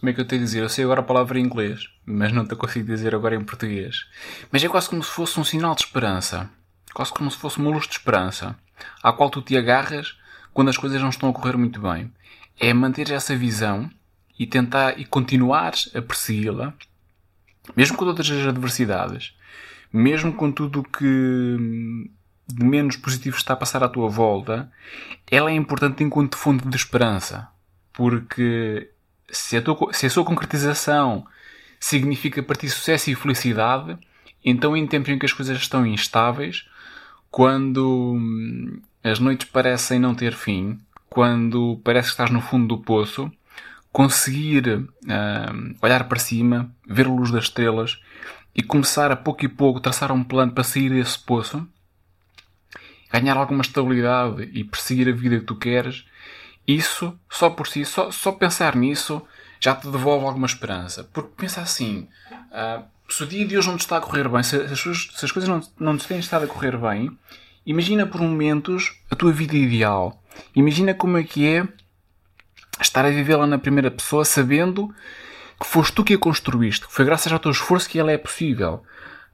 como 0.04 0.10
é 0.10 0.12
que 0.12 0.20
eu 0.20 0.26
tenho 0.26 0.42
a 0.42 0.44
dizer? 0.44 0.62
Eu 0.62 0.68
sei 0.68 0.84
agora 0.84 1.00
a 1.00 1.04
palavra 1.04 1.38
em 1.38 1.42
inglês, 1.42 1.88
mas 2.04 2.30
não 2.30 2.46
te 2.46 2.54
consigo 2.54 2.86
dizer 2.86 3.14
agora 3.14 3.34
em 3.34 3.44
português. 3.44 4.06
Mas 4.52 4.62
é 4.62 4.68
quase 4.68 4.88
como 4.88 5.02
se 5.02 5.10
fosse 5.10 5.40
um 5.40 5.44
sinal 5.44 5.74
de 5.74 5.82
esperança. 5.82 6.50
Quase 6.92 7.10
como 7.10 7.30
se 7.30 7.38
fosse 7.38 7.58
uma 7.58 7.70
luz 7.70 7.86
de 7.86 7.94
esperança, 7.94 8.54
à 9.02 9.12
qual 9.12 9.30
tu 9.30 9.42
te 9.42 9.56
agarras 9.56 10.16
quando 10.52 10.68
as 10.68 10.76
coisas 10.76 11.00
não 11.00 11.08
estão 11.08 11.28
a 11.28 11.32
correr 11.32 11.56
muito 11.56 11.80
bem. 11.80 12.12
É 12.58 12.72
manter 12.72 13.10
essa 13.10 13.36
visão 13.36 13.90
e 14.38 14.46
tentar 14.46 14.98
e 14.98 15.04
continuar 15.04 15.72
a 15.94 16.02
persegui-la, 16.02 16.74
mesmo 17.76 17.96
com 17.96 18.04
todas 18.04 18.30
as 18.30 18.46
adversidades, 18.46 19.34
mesmo 19.92 20.32
com 20.32 20.50
tudo 20.50 20.82
que 20.82 21.56
de 22.46 22.64
menos 22.64 22.96
positivo 22.96 23.36
está 23.36 23.54
a 23.54 23.56
passar 23.56 23.82
à 23.82 23.88
tua 23.88 24.08
volta, 24.08 24.70
ela 25.30 25.50
é 25.50 25.54
importante 25.54 26.04
enquanto 26.04 26.36
fonte 26.36 26.68
de 26.68 26.76
esperança. 26.76 27.48
Porque 27.92 28.90
se 29.30 29.56
a, 29.56 29.62
tua, 29.62 29.92
se 29.92 30.06
a 30.06 30.10
sua 30.10 30.24
concretização 30.24 31.26
significa 31.80 32.42
para 32.42 32.56
ti 32.56 32.68
sucesso 32.68 33.10
e 33.10 33.14
felicidade, 33.14 33.96
então 34.44 34.76
em 34.76 34.86
tempos 34.86 35.10
em 35.10 35.18
que 35.18 35.26
as 35.26 35.32
coisas 35.32 35.56
estão 35.58 35.86
instáveis, 35.86 36.68
quando 37.34 38.12
hum, 38.14 38.80
as 39.02 39.18
noites 39.18 39.48
parecem 39.48 39.98
não 39.98 40.14
ter 40.14 40.34
fim, 40.34 40.78
quando 41.10 41.80
parece 41.82 42.06
que 42.06 42.12
estás 42.12 42.30
no 42.30 42.40
fundo 42.40 42.68
do 42.68 42.80
poço, 42.80 43.28
conseguir 43.90 44.68
uh, 44.68 45.76
olhar 45.82 46.04
para 46.04 46.20
cima, 46.20 46.72
ver 46.86 47.06
a 47.06 47.10
luz 47.10 47.32
das 47.32 47.46
estrelas 47.46 48.00
e 48.54 48.62
começar 48.62 49.10
a 49.10 49.16
pouco 49.16 49.44
e 49.44 49.48
pouco 49.48 49.80
traçar 49.80 50.12
um 50.12 50.22
plano 50.22 50.52
para 50.52 50.62
sair 50.62 50.90
desse 50.90 51.18
poço, 51.18 51.66
ganhar 53.12 53.36
alguma 53.36 53.62
estabilidade 53.62 54.48
e 54.54 54.62
perseguir 54.62 55.08
a 55.08 55.12
vida 55.12 55.40
que 55.40 55.44
tu 55.44 55.56
queres, 55.56 56.04
isso, 56.64 57.18
só 57.28 57.50
por 57.50 57.66
si, 57.66 57.84
só, 57.84 58.12
só 58.12 58.30
pensar 58.30 58.76
nisso, 58.76 59.20
já 59.58 59.74
te 59.74 59.88
devolve 59.88 60.24
alguma 60.24 60.46
esperança. 60.46 61.02
Porque 61.12 61.32
pensa 61.36 61.62
assim, 61.62 62.06
uh, 62.52 62.84
se 63.08 63.22
o 63.22 63.26
dia 63.26 63.46
de 63.46 63.56
hoje 63.56 63.68
não 63.68 63.76
te 63.76 63.80
está 63.80 63.98
a 63.98 64.00
correr 64.00 64.28
bem, 64.28 64.42
se, 64.42 64.56
as, 64.56 64.80
se 64.80 65.24
as 65.24 65.32
coisas 65.32 65.48
não, 65.48 65.60
não 65.78 65.96
te 65.96 66.06
têm 66.06 66.18
estado 66.18 66.44
a 66.44 66.48
correr 66.48 66.76
bem, 66.76 67.10
imagina 67.66 68.06
por 68.06 68.20
momentos 68.20 68.92
a 69.10 69.16
tua 69.16 69.32
vida 69.32 69.56
ideal. 69.56 70.22
Imagina 70.54 70.94
como 70.94 71.18
é 71.18 71.22
que 71.22 71.46
é 71.46 71.68
estar 72.80 73.04
a 73.04 73.10
vivê-la 73.10 73.46
na 73.46 73.58
primeira 73.58 73.90
pessoa 73.90 74.24
sabendo 74.24 74.92
que 75.60 75.66
foste 75.66 75.94
tu 75.94 76.04
que 76.04 76.14
a 76.14 76.18
construíste, 76.18 76.86
que 76.86 76.92
foi 76.92 77.04
graças 77.04 77.32
ao 77.32 77.38
teu 77.38 77.50
esforço 77.50 77.88
que 77.88 77.98
ela 77.98 78.10
é 78.10 78.18
possível. 78.18 78.82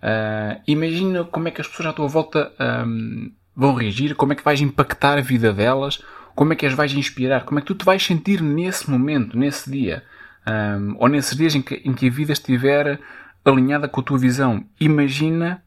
Uh, 0.03 0.61
imagina 0.67 1.25
como 1.25 1.49
é 1.49 1.50
que 1.50 1.61
as 1.61 1.69
pessoas 1.69 1.89
à 1.89 1.93
tua 1.93 2.09
volta 2.09 2.53
um, 2.87 3.31
vão 3.55 3.75
reagir, 3.75 4.15
como 4.15 4.33
é 4.33 4.37
que 4.37 4.45
vais 4.45 4.61
impactar 4.61 5.19
a 5.19 5.23
vida 5.23 5.53
delas, 5.53 6.03
como 6.35 6.53
é 6.53 6.57
que 6.57 6.67
as 6.67 6.73
vais 6.73 6.93
inspirar, 6.93 7.45
como 7.45 7.59
é 7.59 7.62
que 7.62 7.67
tu 7.67 7.75
te 7.75 7.85
vais 7.85 8.03
sentir 8.03 8.41
nesse 8.41 8.91
momento, 8.91 9.37
nesse 9.37 9.71
dia, 9.71 10.03
um, 10.47 10.97
ou 10.99 11.09
nesses 11.09 11.37
dias 11.37 11.55
em 11.55 11.62
que, 11.62 11.75
em 11.85 11.93
que, 11.93 12.07
a 12.07 12.11
vida 12.11 12.33
estiver 12.33 12.99
alinhada 13.44 13.88
com 13.88 14.00
a 14.00 14.04
tua 14.04 14.18
visão. 14.18 14.64
Imagina 14.78 15.62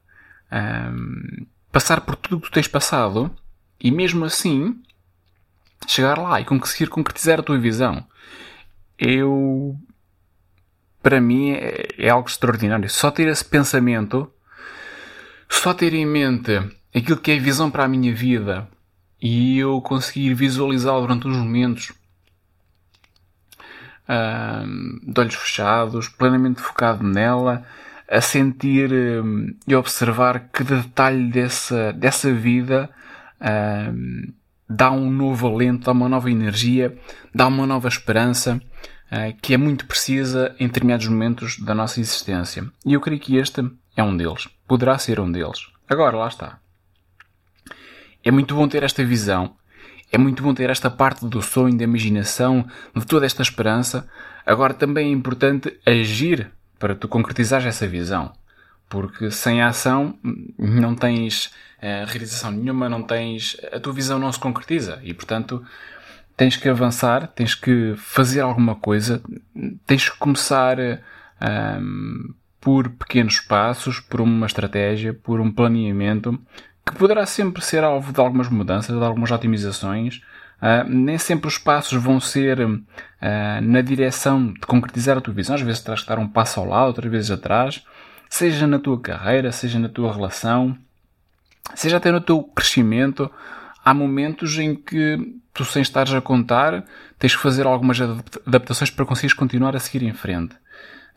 um, 0.51 1.45
passar 1.71 2.01
por 2.01 2.15
tudo 2.15 2.37
o 2.37 2.41
que 2.41 2.49
tu 2.49 2.53
tens 2.53 2.67
passado 2.67 3.31
e 3.79 3.91
mesmo 3.91 4.25
assim 4.25 4.81
chegar 5.87 6.17
lá 6.17 6.39
e 6.39 6.45
conseguir 6.45 6.87
concretizar 6.87 7.39
a 7.39 7.43
tua 7.43 7.57
visão. 7.57 8.05
Eu, 8.97 9.75
para 11.01 11.19
mim, 11.19 11.51
é, 11.51 11.87
é 11.97 12.09
algo 12.09 12.29
extraordinário. 12.29 12.89
Só 12.89 13.11
ter 13.11 13.27
esse 13.27 13.43
pensamento, 13.43 14.31
só 15.49 15.73
ter 15.73 15.93
em 15.93 16.05
mente 16.05 16.57
aquilo 16.95 17.17
que 17.17 17.31
é 17.31 17.39
visão 17.39 17.69
para 17.69 17.83
a 17.83 17.87
minha 17.87 18.13
vida 18.13 18.67
e 19.21 19.57
eu 19.57 19.81
conseguir 19.81 20.33
visualizá-lo 20.33 21.01
durante 21.01 21.27
uns 21.27 21.37
momentos 21.37 21.91
de 24.07 25.19
olhos 25.19 25.35
fechados, 25.35 26.09
plenamente 26.09 26.61
focado 26.61 27.03
nela, 27.03 27.63
a 28.09 28.21
sentir 28.21 28.91
uh, 28.91 29.55
e 29.67 29.75
observar 29.75 30.49
cada 30.51 30.77
detalhe 30.77 31.29
dessa, 31.29 31.93
dessa 31.93 32.33
vida 32.33 32.89
dá 34.69 34.89
um 34.89 35.09
novo 35.09 35.47
alento, 35.47 35.85
dá 35.85 35.91
uma 35.91 36.07
nova 36.07 36.31
energia, 36.31 36.97
dá 37.35 37.47
uma 37.47 37.67
nova 37.67 37.89
esperança 37.89 38.61
que 39.41 39.53
é 39.53 39.57
muito 39.57 39.85
precisa 39.85 40.55
em 40.59 40.65
determinados 40.65 41.07
momentos 41.07 41.59
da 41.59 41.75
nossa 41.75 41.99
existência. 41.99 42.65
E 42.85 42.93
eu 42.93 43.01
creio 43.01 43.19
que 43.19 43.35
este 43.37 43.61
é 43.95 44.03
um 44.03 44.15
deles. 44.15 44.47
Poderá 44.67 44.97
ser 44.97 45.19
um 45.19 45.31
deles. 45.31 45.67
Agora, 45.87 46.17
lá 46.17 46.27
está. 46.27 46.59
É 48.23 48.31
muito 48.31 48.55
bom 48.55 48.67
ter 48.67 48.83
esta 48.83 49.03
visão. 49.03 49.55
É 50.13 50.17
muito 50.19 50.43
bom 50.43 50.53
ter 50.53 50.69
esta 50.69 50.91
parte 50.91 51.25
do 51.25 51.41
sonho, 51.41 51.75
da 51.75 51.85
imaginação, 51.85 52.67
de 52.95 53.03
toda 53.03 53.25
esta 53.25 53.41
esperança. 53.41 54.07
Agora 54.45 54.71
também 54.71 55.07
é 55.07 55.11
importante 55.11 55.75
agir 55.83 56.51
para 56.77 56.93
tu 56.93 57.07
concretizar 57.07 57.65
essa 57.65 57.87
visão. 57.87 58.31
Porque 58.87 59.31
sem 59.31 59.63
ação 59.63 60.15
não 60.55 60.93
tens 60.93 61.47
uh, 61.47 62.05
realização 62.05 62.51
nenhuma, 62.51 62.87
não 62.87 63.01
tens. 63.01 63.57
a 63.71 63.79
tua 63.79 63.91
visão 63.91 64.19
não 64.19 64.31
se 64.31 64.37
concretiza. 64.37 64.99
E 65.01 65.15
portanto 65.15 65.65
tens 66.37 66.57
que 66.57 66.69
avançar, 66.69 67.25
tens 67.29 67.55
que 67.55 67.95
fazer 67.97 68.41
alguma 68.41 68.75
coisa, 68.75 69.19
tens 69.87 70.09
que 70.09 70.17
começar 70.19 70.77
uh, 70.79 72.33
por 72.61 72.87
pequenos 72.89 73.39
passos, 73.39 73.99
por 73.99 74.21
uma 74.21 74.45
estratégia, 74.45 75.11
por 75.11 75.41
um 75.41 75.51
planeamento, 75.51 76.39
que 76.85 76.95
poderá 76.95 77.25
sempre 77.25 77.63
ser 77.63 77.83
alvo 77.83 78.11
de 78.11 78.19
algumas 78.19 78.49
mudanças, 78.49 78.95
de 78.95 79.03
algumas 79.03 79.31
otimizações. 79.31 80.21
Uh, 80.61 80.87
nem 80.87 81.17
sempre 81.17 81.47
os 81.47 81.57
passos 81.57 82.01
vão 82.01 82.19
ser 82.19 82.59
uh, 82.61 82.81
na 83.61 83.81
direção 83.81 84.53
de 84.53 84.61
concretizar 84.61 85.17
a 85.17 85.21
tua 85.21 85.33
visão. 85.33 85.55
Às 85.55 85.61
vezes 85.61 85.81
terás 85.81 86.01
que 86.01 86.07
dar 86.07 86.19
um 86.19 86.27
passo 86.27 86.59
ao 86.59 86.65
lado, 86.65 86.87
outras 86.87 87.11
vezes 87.11 87.31
atrás. 87.31 87.83
Seja 88.29 88.65
na 88.65 88.79
tua 88.79 88.99
carreira, 88.99 89.51
seja 89.51 89.77
na 89.77 89.89
tua 89.89 90.11
relação, 90.11 90.77
seja 91.75 91.97
até 91.97 92.11
no 92.11 92.21
teu 92.21 92.43
crescimento. 92.43 93.29
Há 93.83 93.93
momentos 93.93 94.57
em 94.57 94.75
que 94.75 95.37
tu, 95.53 95.63
sem 95.65 95.81
estares 95.81 96.13
a 96.13 96.21
contar, 96.21 96.83
tens 97.19 97.35
que 97.35 97.41
fazer 97.41 97.65
algumas 97.65 97.99
adaptações 98.01 98.89
para 98.89 99.05
conseguires 99.05 99.35
continuar 99.35 99.75
a 99.75 99.79
seguir 99.79 100.03
em 100.03 100.13
frente. 100.13 100.55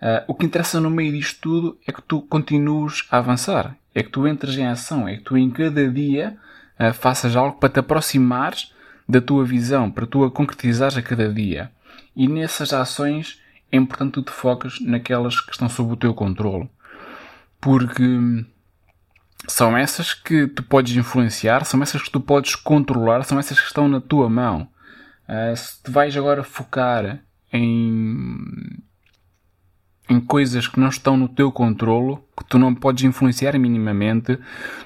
Uh, 0.00 0.24
o 0.28 0.34
que 0.34 0.44
interessa 0.44 0.80
no 0.80 0.90
meio 0.90 1.12
disto 1.12 1.40
tudo 1.40 1.78
é 1.86 1.92
que 1.92 2.02
tu 2.02 2.20
continues 2.22 3.06
a 3.10 3.18
avançar 3.18 3.76
é 3.96 4.02
que 4.02 4.10
tu 4.10 4.28
entres 4.28 4.58
em 4.58 4.66
ação, 4.66 5.08
é 5.08 5.16
que 5.16 5.22
tu 5.22 5.38
em 5.38 5.50
cada 5.50 5.88
dia 5.88 6.36
uh, 6.78 6.92
faças 6.92 7.34
algo 7.34 7.58
para 7.58 7.70
te 7.70 7.80
aproximares 7.80 8.74
da 9.08 9.22
tua 9.22 9.42
visão, 9.42 9.90
para 9.90 10.06
tu 10.06 10.22
a 10.22 10.30
concretizares 10.30 10.98
a 10.98 11.02
cada 11.02 11.32
dia. 11.32 11.72
E 12.14 12.28
nessas 12.28 12.74
ações 12.74 13.40
é 13.72 13.78
importante 13.78 14.12
tu 14.12 14.22
te 14.22 14.30
foques 14.30 14.78
naquelas 14.82 15.40
que 15.40 15.50
estão 15.50 15.66
sob 15.66 15.94
o 15.94 15.96
teu 15.96 16.12
controle. 16.12 16.68
Porque 17.58 18.44
são 19.48 19.74
essas 19.74 20.12
que 20.12 20.46
tu 20.46 20.62
podes 20.62 20.94
influenciar, 20.94 21.64
são 21.64 21.82
essas 21.82 22.02
que 22.02 22.10
tu 22.10 22.20
podes 22.20 22.54
controlar, 22.54 23.22
são 23.22 23.38
essas 23.38 23.58
que 23.58 23.66
estão 23.66 23.88
na 23.88 24.00
tua 24.00 24.28
mão. 24.28 24.68
Uh, 25.26 25.56
se 25.56 25.82
te 25.82 25.90
vais 25.90 26.14
agora 26.14 26.44
focar 26.44 27.18
em 27.50 28.78
em 30.08 30.20
coisas 30.20 30.68
que 30.68 30.78
não 30.78 30.88
estão 30.88 31.16
no 31.16 31.28
teu 31.28 31.50
controlo, 31.50 32.22
que 32.36 32.44
tu 32.44 32.58
não 32.58 32.74
podes 32.74 33.04
influenciar 33.04 33.58
minimamente, 33.58 34.36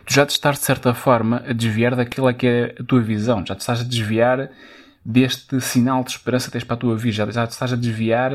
tu 0.07 0.15
já 0.15 0.25
te 0.25 0.31
estás 0.31 0.59
de 0.59 0.65
certa 0.65 0.95
forma 0.95 1.43
a 1.47 1.53
desviar 1.53 1.95
daquilo 1.95 2.33
que 2.33 2.47
é 2.47 2.75
a 2.81 2.85
tua 2.85 3.01
visão, 3.01 3.45
já 3.47 3.55
te 3.55 3.61
estás 3.61 3.81
a 3.81 3.85
desviar 3.85 4.51
deste 5.05 5.61
sinal 5.61 6.03
de 6.05 6.11
esperança 6.11 6.47
que 6.47 6.53
tens 6.53 6.65
para 6.65 6.75
a 6.75 6.79
tua 6.79 6.97
vida, 6.97 7.13
já, 7.13 7.31
já 7.31 7.47
te 7.47 7.53
estás 7.53 7.73
a 7.73 7.77
desviar 7.77 8.33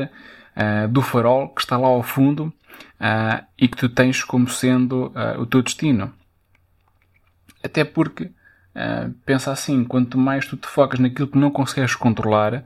uh, 0.56 0.88
do 0.88 1.02
farol 1.02 1.48
que 1.48 1.60
está 1.60 1.76
lá 1.76 1.88
ao 1.88 2.02
fundo 2.02 2.52
uh, 3.00 3.44
e 3.58 3.68
que 3.68 3.76
tu 3.76 3.88
tens 3.88 4.22
como 4.22 4.48
sendo 4.48 5.06
uh, 5.08 5.40
o 5.40 5.46
teu 5.46 5.62
destino. 5.62 6.12
Até 7.62 7.84
porque, 7.84 8.30
pensa 9.24 9.50
assim, 9.50 9.82
quanto 9.82 10.16
mais 10.16 10.46
tu 10.46 10.56
te 10.56 10.68
focas 10.68 11.00
naquilo 11.00 11.26
que 11.26 11.38
não 11.38 11.50
consegues 11.50 11.96
controlar, 11.96 12.62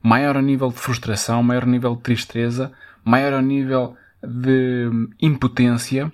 maior 0.00 0.36
o 0.36 0.40
nível 0.40 0.68
de 0.68 0.78
frustração, 0.78 1.42
maior 1.42 1.64
o 1.64 1.68
nível 1.68 1.96
de 1.96 2.02
tristeza, 2.02 2.70
maior 3.04 3.34
ao 3.34 3.42
nível 3.42 3.96
de 4.22 4.90
impotência, 5.20 6.10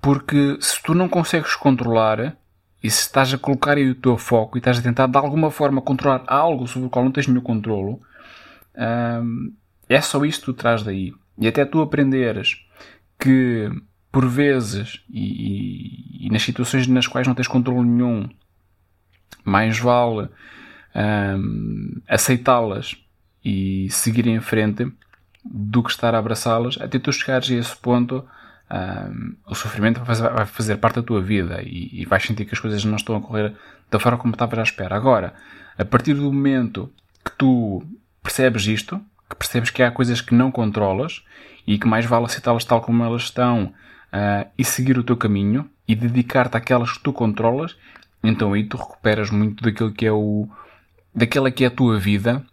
porque 0.00 0.56
se 0.60 0.82
tu 0.82 0.94
não 0.94 1.08
consegues 1.08 1.54
controlar 1.54 2.36
e 2.82 2.90
se 2.90 3.02
estás 3.02 3.32
a 3.34 3.38
colocar 3.38 3.76
aí 3.76 3.90
o 3.90 3.94
teu 3.94 4.16
foco 4.16 4.56
e 4.56 4.60
estás 4.60 4.78
a 4.78 4.82
tentar 4.82 5.06
de 5.06 5.16
alguma 5.16 5.50
forma 5.50 5.82
controlar 5.82 6.24
algo 6.26 6.66
sobre 6.66 6.86
o 6.86 6.90
qual 6.90 7.04
não 7.04 7.12
tens 7.12 7.26
nenhum 7.26 7.42
controlo, 7.42 8.00
hum, 9.22 9.52
é 9.88 10.00
só 10.00 10.24
isto 10.24 10.40
que 10.40 10.46
tu 10.46 10.54
traz 10.54 10.82
daí. 10.82 11.12
E 11.38 11.46
até 11.46 11.64
tu 11.64 11.80
aprenderes 11.80 12.64
que 13.18 13.70
por 14.10 14.26
vezes 14.26 15.02
e, 15.08 16.24
e, 16.24 16.26
e 16.26 16.30
nas 16.30 16.42
situações 16.42 16.86
nas 16.86 17.06
quais 17.06 17.26
não 17.26 17.34
tens 17.34 17.48
controle 17.48 17.86
nenhum, 17.86 18.28
mais 19.44 19.78
vale 19.78 20.28
hum, 20.94 22.00
aceitá-las 22.08 22.96
e 23.44 23.88
seguir 23.90 24.26
em 24.26 24.40
frente 24.40 24.90
do 25.44 25.82
que 25.82 25.90
estar 25.90 26.14
a 26.14 26.18
abraçá-las, 26.18 26.78
até 26.80 26.98
tu 26.98 27.12
chegares 27.12 27.50
a 27.50 27.54
esse 27.54 27.76
ponto 27.76 28.24
um, 28.70 29.34
o 29.46 29.54
sofrimento 29.54 30.00
vai 30.04 30.46
fazer, 30.46 30.76
parte 30.76 30.96
da 30.96 31.02
tua 31.02 31.20
vida 31.20 31.60
e, 31.62 32.02
e 32.02 32.04
vais 32.04 32.22
sentir 32.22 32.44
que 32.44 32.54
as 32.54 32.60
coisas 32.60 32.84
não 32.84 32.96
estão 32.96 33.16
a 33.16 33.20
correr 33.20 33.52
da 33.90 33.98
forma 33.98 34.18
como 34.18 34.32
estavas 34.32 34.58
à 34.58 34.62
espera. 34.62 34.94
Agora, 34.94 35.34
a 35.76 35.84
partir 35.84 36.14
do 36.14 36.32
momento 36.32 36.92
que 37.24 37.32
tu 37.32 37.82
percebes 38.22 38.66
isto, 38.66 39.00
que 39.28 39.36
percebes 39.36 39.70
que 39.70 39.82
há 39.82 39.90
coisas 39.90 40.20
que 40.20 40.34
não 40.34 40.52
controlas 40.52 41.24
e 41.66 41.78
que 41.78 41.88
mais 41.88 42.06
vale 42.06 42.26
aceitá-las 42.26 42.64
tal 42.64 42.80
como 42.80 43.02
elas 43.02 43.22
estão 43.22 43.64
uh, 43.64 44.48
e 44.56 44.64
seguir 44.64 44.96
o 44.98 45.04
teu 45.04 45.16
caminho 45.16 45.68
e 45.86 45.96
dedicar-te 45.96 46.56
àquelas 46.56 46.92
que 46.92 47.02
tu 47.02 47.12
controlas, 47.12 47.76
então 48.22 48.52
aí 48.52 48.64
tu 48.64 48.76
recuperas 48.76 49.30
muito 49.30 49.64
daquilo 49.64 49.92
que 49.92 50.06
é 50.06 50.12
o 50.12 50.48
daquela 51.12 51.50
que 51.50 51.64
é 51.64 51.66
a 51.66 51.70
tua 51.70 51.98
vida 51.98 52.44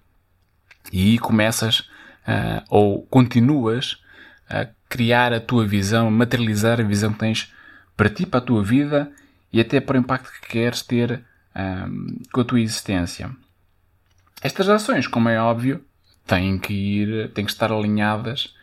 e 0.92 1.12
aí 1.12 1.20
começas 1.20 1.88
uh, 2.28 2.64
ou 2.70 3.04
continuas 3.04 4.02
a 4.50 4.68
criar 4.90 5.34
a 5.34 5.40
tua 5.40 5.66
visão, 5.66 6.10
materializar 6.12 6.80
a 6.80 6.84
visão 6.84 7.14
que 7.14 7.20
tens 7.20 7.54
para 7.96 8.10
ti, 8.10 8.26
para 8.26 8.40
a 8.40 8.44
tua 8.44 8.64
vida 8.64 9.12
e 9.52 9.60
até 9.60 9.80
para 9.80 9.98
o 9.98 10.00
impacto 10.00 10.32
que 10.32 10.48
queres 10.48 10.82
ter 10.82 11.24
um, 11.56 12.20
com 12.32 12.42
a 12.42 12.44
tua 12.44 12.62
existência. 12.62 13.30
Estas 14.42 14.70
ações, 14.70 15.08
como 15.08 15.30
é 15.30 15.42
óbvio, 15.42 15.84
têm 16.26 16.60
que 16.60 16.74
ir, 16.74 17.32
têm 17.32 17.46
que 17.46 17.52
estar 17.52 17.72
alinhadas 17.72 18.56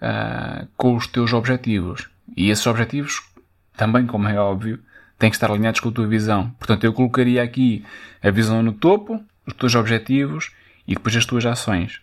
uh, 0.00 0.66
com 0.76 0.96
os 0.96 1.06
teus 1.06 1.32
objetivos. 1.32 2.08
E 2.36 2.48
esses 2.48 2.66
objetivos, 2.66 3.22
também, 3.76 4.06
como 4.06 4.28
é 4.28 4.38
óbvio, 4.38 4.80
têm 5.18 5.28
que 5.28 5.36
estar 5.36 5.50
alinhados 5.50 5.80
com 5.80 5.90
a 5.90 5.92
tua 5.92 6.06
visão. 6.06 6.50
Portanto, 6.58 6.84
eu 6.84 6.92
colocaria 6.92 7.42
aqui 7.42 7.84
a 8.22 8.30
visão 8.30 8.62
no 8.62 8.72
topo, 8.72 9.22
os 9.46 9.52
teus 9.52 9.74
objetivos 9.74 10.52
e 10.88 10.94
depois 10.94 11.14
as 11.14 11.26
tuas 11.26 11.44
ações. 11.44 12.00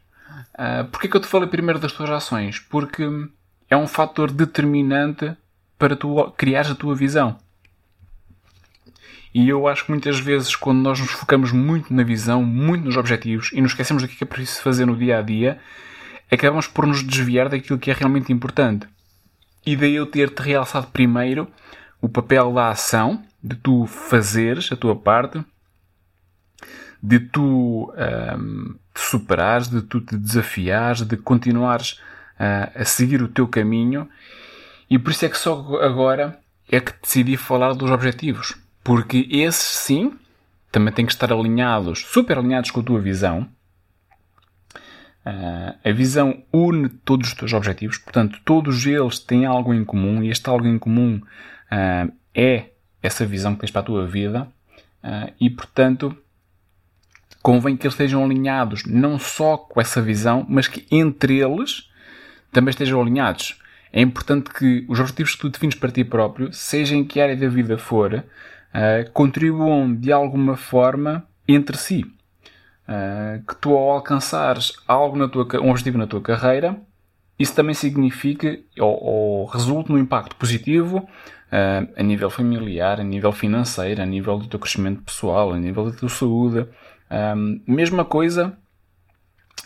Uh, 0.54 0.86
Porquê 0.92 1.08
que 1.08 1.18
eu 1.18 1.22
te 1.22 1.28
falei 1.28 1.48
primeiro 1.48 1.80
das 1.80 1.92
tuas 1.92 2.10
ações? 2.10 2.60
Porque 2.60 3.04
é 3.70 3.78
um 3.78 3.88
fator 3.88 4.32
determinante 4.32 5.36
para 5.78 5.96
tu 5.96 6.32
criares 6.32 6.72
a 6.72 6.76
tua 6.76 6.96
visão. 6.96 7.38
E 9.34 9.50
eu 9.50 9.68
acho 9.68 9.86
que 9.86 9.92
muitas 9.92 10.20
vezes, 10.20 10.56
quando 10.56 10.80
nós 10.80 11.00
nos 11.00 11.12
focamos 11.12 11.52
muito 11.52 11.94
na 11.94 12.04
visão, 12.04 12.44
muito 12.44 12.86
nos 12.86 12.98
objetivos 12.98 13.52
e 13.54 13.62
nos 13.62 13.72
esquecemos 13.72 14.02
do 14.02 14.10
que 14.10 14.24
é 14.24 14.28
preciso 14.28 14.62
fazer 14.62 14.86
no 14.86 14.96
dia 14.96 15.20
a 15.20 15.22
dia, 15.22 15.60
acabamos 16.32 16.68
por 16.68 16.88
nos 16.88 17.04
desviar 17.04 17.50
daquilo 17.50 17.78
que 17.78 17.92
é 17.92 17.94
realmente 17.94 18.34
importante. 18.34 18.88
E 19.66 19.76
daí 19.76 19.96
eu 19.96 20.06
ter-te 20.06 20.42
realçado 20.42 20.88
primeiro 20.88 21.48
o 22.02 22.10
papel 22.10 22.54
da 22.54 22.70
ação, 22.70 23.24
de 23.44 23.56
tu 23.56 23.86
fazeres 23.86 24.72
a 24.72 24.76
tua 24.76 24.96
parte, 24.96 25.44
de 27.02 27.20
tu 27.20 27.94
te 28.98 29.02
superares, 29.02 29.68
de 29.68 29.82
tu 29.82 30.02
te 30.02 30.18
desafiares, 30.18 31.04
de 31.04 31.16
continuares 31.16 32.02
uh, 32.40 32.82
a 32.82 32.84
seguir 32.84 33.22
o 33.22 33.28
teu 33.28 33.48
caminho. 33.48 34.10
E 34.90 34.98
por 34.98 35.12
isso 35.12 35.26
é 35.26 35.30
que 35.30 35.38
só 35.38 35.78
agora 35.82 36.40
é 36.70 36.80
que 36.80 36.92
decidi 37.02 37.38
falar 37.38 37.74
dos 37.74 37.92
objetivos. 37.92 38.58
Porque 38.84 39.28
esses 39.30 39.78
sim 39.78 40.14
também 40.72 40.92
têm 40.92 41.06
que 41.06 41.12
estar 41.12 41.32
alinhados, 41.32 42.00
super 42.08 42.40
alinhados 42.40 42.72
com 42.72 42.80
a 42.80 42.84
tua 42.84 43.00
visão. 43.00 43.48
Uh, 45.26 45.78
a 45.84 45.92
visão 45.92 46.42
une 46.52 46.90
todos 46.90 47.28
os 47.28 47.34
teus 47.34 47.54
objetivos, 47.54 47.98
portanto, 47.98 48.40
todos 48.46 48.86
eles 48.86 49.20
têm 49.20 49.46
algo 49.46 49.74
em 49.74 49.84
comum 49.84 50.24
e 50.24 50.30
este 50.30 50.50
algo 50.50 50.66
em 50.66 50.80
comum 50.80 51.22
uh, 51.72 52.12
é 52.34 52.70
essa 53.04 53.26
visão 53.26 53.54
que 53.54 53.62
tens 53.62 53.72
para 53.72 53.82
a 53.82 53.86
tua 53.86 54.08
vida 54.08 54.48
e, 55.40 55.50
portanto, 55.50 56.18
convém 57.48 57.78
que 57.78 57.88
eles 57.88 57.94
estejam 57.94 58.26
alinhados 58.26 58.84
não 58.84 59.18
só 59.18 59.56
com 59.56 59.80
essa 59.80 60.02
visão, 60.02 60.46
mas 60.50 60.68
que 60.68 60.86
entre 60.92 61.40
eles 61.40 61.90
também 62.52 62.72
estejam 62.72 63.00
alinhados. 63.00 63.58
É 63.94 64.02
importante 64.02 64.50
que 64.50 64.86
os 64.90 65.00
objetivos 65.00 65.34
que 65.34 65.40
tu 65.40 65.50
defines 65.50 65.74
para 65.76 65.90
ti 65.90 66.04
próprio, 66.04 66.52
seja 66.52 66.94
em 66.94 67.06
que 67.06 67.22
área 67.22 67.38
da 67.38 67.48
vida 67.48 67.78
for, 67.78 68.16
uh, 68.16 69.12
contribuam 69.14 69.96
de 69.96 70.12
alguma 70.12 70.58
forma 70.58 71.26
entre 71.48 71.78
si. 71.78 72.04
Uh, 72.86 73.42
que 73.48 73.56
tu 73.56 73.74
ao 73.78 73.92
alcançares 73.92 74.74
algo 74.86 75.18
na 75.18 75.30
tua, 75.30 75.48
um 75.62 75.70
objetivo 75.70 75.98
na 75.98 76.06
tua 76.06 76.20
carreira, 76.20 76.78
isso 77.40 77.56
também 77.56 77.74
significa 77.74 78.60
ou, 78.78 79.04
ou 79.04 79.46
resulta 79.46 79.94
num 79.94 80.00
impacto 80.00 80.36
positivo 80.36 80.98
uh, 80.98 81.94
a 81.96 82.04
nível 82.04 82.30
familiar, 82.30 83.00
a 83.00 83.06
nível 83.06 83.32
financeiro, 83.32 84.02
a 84.02 84.06
nível 84.06 84.38
do 84.38 84.48
teu 84.48 84.60
crescimento 84.60 85.02
pessoal, 85.02 85.54
a 85.54 85.58
nível 85.58 85.90
da 85.90 85.98
tua 85.98 86.10
saúde. 86.10 86.68
Um, 87.10 87.62
mesma 87.66 88.04
coisa, 88.04 88.58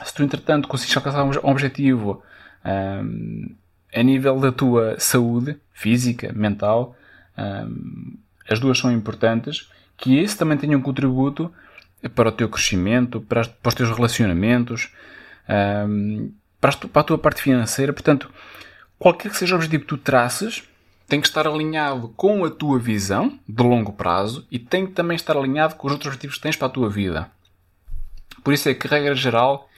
se 0.04 0.14
tu 0.14 0.24
entretanto 0.24 0.68
consegues 0.68 0.96
alcançar 0.96 1.24
um 1.24 1.50
objetivo 1.50 2.22
um, 2.66 3.56
a 3.94 4.04
nível 4.04 4.40
da 4.40 4.52
tua 4.52 5.00
saúde 5.00 5.58
física, 5.74 6.32
mental, 6.34 6.96
um, 7.38 8.18
as 8.50 8.60
duas 8.60 8.78
são 8.78 8.92
importantes, 8.92 9.70
que 9.98 10.18
esse 10.18 10.38
também 10.38 10.58
tenha 10.58 10.78
um 10.78 10.82
contributo 10.82 11.52
para 12.16 12.30
o 12.30 12.32
teu 12.32 12.50
crescimento, 12.50 13.22
para, 13.22 13.46
para 13.46 13.70
os 13.70 13.76
teus 13.76 13.90
relacionamentos, 13.90 14.92
para, 16.60 16.72
a, 16.72 16.88
para 16.88 17.02
a 17.02 17.04
tua 17.04 17.18
parte 17.18 17.42
financeira. 17.42 17.94
Portanto, 17.94 18.32
qualquer 18.98 19.30
que 19.30 19.38
seja 19.38 19.54
o 19.54 19.58
objetivo 19.58 19.84
que 19.84 19.90
tu 19.90 19.98
traças, 19.98 20.64
tem 21.12 21.20
que 21.20 21.28
estar 21.28 21.46
alinhado 21.46 22.08
com 22.16 22.46
a 22.46 22.50
tua 22.50 22.80
visão 22.80 23.38
de 23.46 23.62
longo 23.62 23.92
prazo 23.92 24.48
e 24.50 24.58
tem 24.58 24.88
que 24.88 24.94
também 24.94 25.18
estar 25.18 25.36
alinhado 25.36 25.76
com 25.76 25.86
os 25.86 25.92
outros 25.92 26.08
objetivos 26.08 26.38
que 26.38 26.44
tens 26.44 26.56
para 26.56 26.68
a 26.68 26.72
tua 26.72 26.90
vida. 26.90 27.30
Por 28.42 28.54
isso 28.54 28.70
é 28.70 28.74
que, 28.74 28.88
regra 28.88 29.14
geral, 29.14 29.70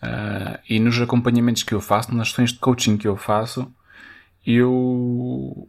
uh, 0.00 0.60
e 0.68 0.78
nos 0.78 1.00
acompanhamentos 1.00 1.64
que 1.64 1.74
eu 1.74 1.80
faço, 1.80 2.14
nas 2.14 2.28
sessões 2.28 2.52
de 2.52 2.60
coaching 2.60 2.96
que 2.96 3.08
eu 3.08 3.16
faço, 3.16 3.68
eu 4.46 5.68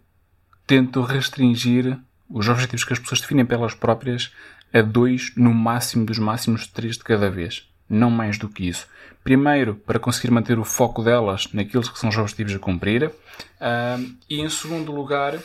tento 0.68 1.02
restringir 1.02 1.98
os 2.30 2.48
objetivos 2.48 2.86
que 2.86 2.94
as 2.94 3.00
pessoas 3.00 3.20
definem 3.20 3.44
pelas 3.44 3.74
próprias 3.74 4.32
a 4.72 4.84
dois, 4.84 5.34
no 5.36 5.52
máximo 5.52 6.06
dos 6.06 6.20
máximos, 6.20 6.68
três 6.68 6.96
de 6.96 7.04
cada 7.04 7.32
vez. 7.32 7.68
Não 7.90 8.10
mais 8.10 8.38
do 8.38 8.50
que 8.50 8.68
isso. 8.68 8.88
Primeiro, 9.24 9.76
para 9.76 10.00
conseguir 10.00 10.32
manter 10.32 10.58
o 10.58 10.64
foco 10.64 11.04
delas 11.04 11.48
naqueles 11.54 11.90
que 11.90 12.00
são 12.00 12.10
os 12.10 12.18
objetivos 12.18 12.56
a 12.56 12.60
cumprir. 12.60 13.08
Uh, 13.08 14.16
e 14.30 14.40
em 14.40 14.50
segundo 14.50 14.92
lugar, 14.92 15.38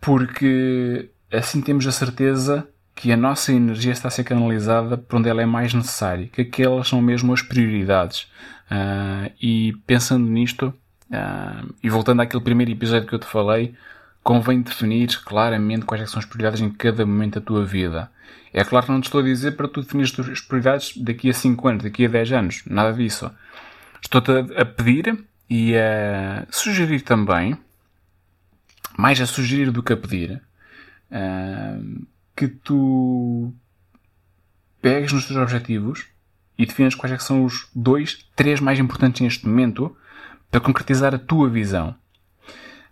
porque 0.00 1.10
assim 1.32 1.60
temos 1.60 1.86
a 1.86 1.92
certeza 1.92 2.68
que 2.94 3.10
a 3.12 3.16
nossa 3.16 3.52
energia 3.52 3.92
está 3.92 4.08
a 4.08 4.10
ser 4.10 4.24
canalizada 4.24 4.98
para 4.98 5.18
onde 5.18 5.28
ela 5.28 5.42
é 5.42 5.46
mais 5.46 5.72
necessária, 5.72 6.28
que 6.28 6.42
aquelas 6.42 6.88
são 6.88 7.00
mesmo 7.00 7.32
as 7.32 7.42
prioridades. 7.42 8.28
Uh, 8.70 9.32
e 9.40 9.72
pensando 9.86 10.26
nisto, 10.26 10.74
uh, 11.10 11.74
e 11.82 11.88
voltando 11.88 12.20
àquele 12.20 12.42
primeiro 12.42 12.70
episódio 12.70 13.08
que 13.08 13.14
eu 13.14 13.18
te 13.18 13.26
falei, 13.26 13.74
convém 14.22 14.60
definir 14.60 15.08
claramente 15.24 15.84
quais 15.84 16.02
é 16.02 16.06
são 16.06 16.18
as 16.18 16.24
prioridades 16.24 16.60
em 16.60 16.70
cada 16.70 17.04
momento 17.06 17.40
da 17.40 17.46
tua 17.46 17.64
vida. 17.64 18.10
É 18.52 18.64
claro 18.64 18.86
que 18.86 18.92
não 18.92 19.00
te 19.00 19.04
estou 19.04 19.20
a 19.20 19.24
dizer 19.24 19.52
para 19.52 19.68
tu 19.68 19.82
definir 19.82 20.04
as 20.04 20.40
prioridades 20.40 20.96
daqui 20.96 21.30
a 21.30 21.34
5 21.34 21.68
anos, 21.68 21.84
daqui 21.84 22.04
a 22.04 22.08
10 22.08 22.32
anos, 22.32 22.62
nada 22.66 22.92
disso. 22.92 23.30
Estou-te 24.02 24.30
a 24.30 24.64
pedir 24.64 25.24
e 25.48 25.74
a 25.76 26.46
sugerir 26.50 27.00
também, 27.02 27.56
mais 28.96 29.20
a 29.20 29.26
sugerir 29.26 29.70
do 29.70 29.82
que 29.82 29.92
a 29.92 29.96
pedir, 29.96 30.42
uh, 31.10 32.06
que 32.36 32.48
tu 32.48 33.52
pegues 34.82 35.12
nos 35.12 35.26
teus 35.26 35.38
objetivos 35.38 36.06
e 36.58 36.66
definas 36.66 36.94
quais 36.94 37.14
é 37.14 37.18
são 37.18 37.44
os 37.44 37.68
dois, 37.74 38.26
três 38.34 38.60
mais 38.60 38.78
importantes 38.78 39.20
neste 39.20 39.46
momento 39.46 39.96
para 40.50 40.60
concretizar 40.60 41.14
a 41.14 41.18
tua 41.18 41.48
visão. 41.48 41.94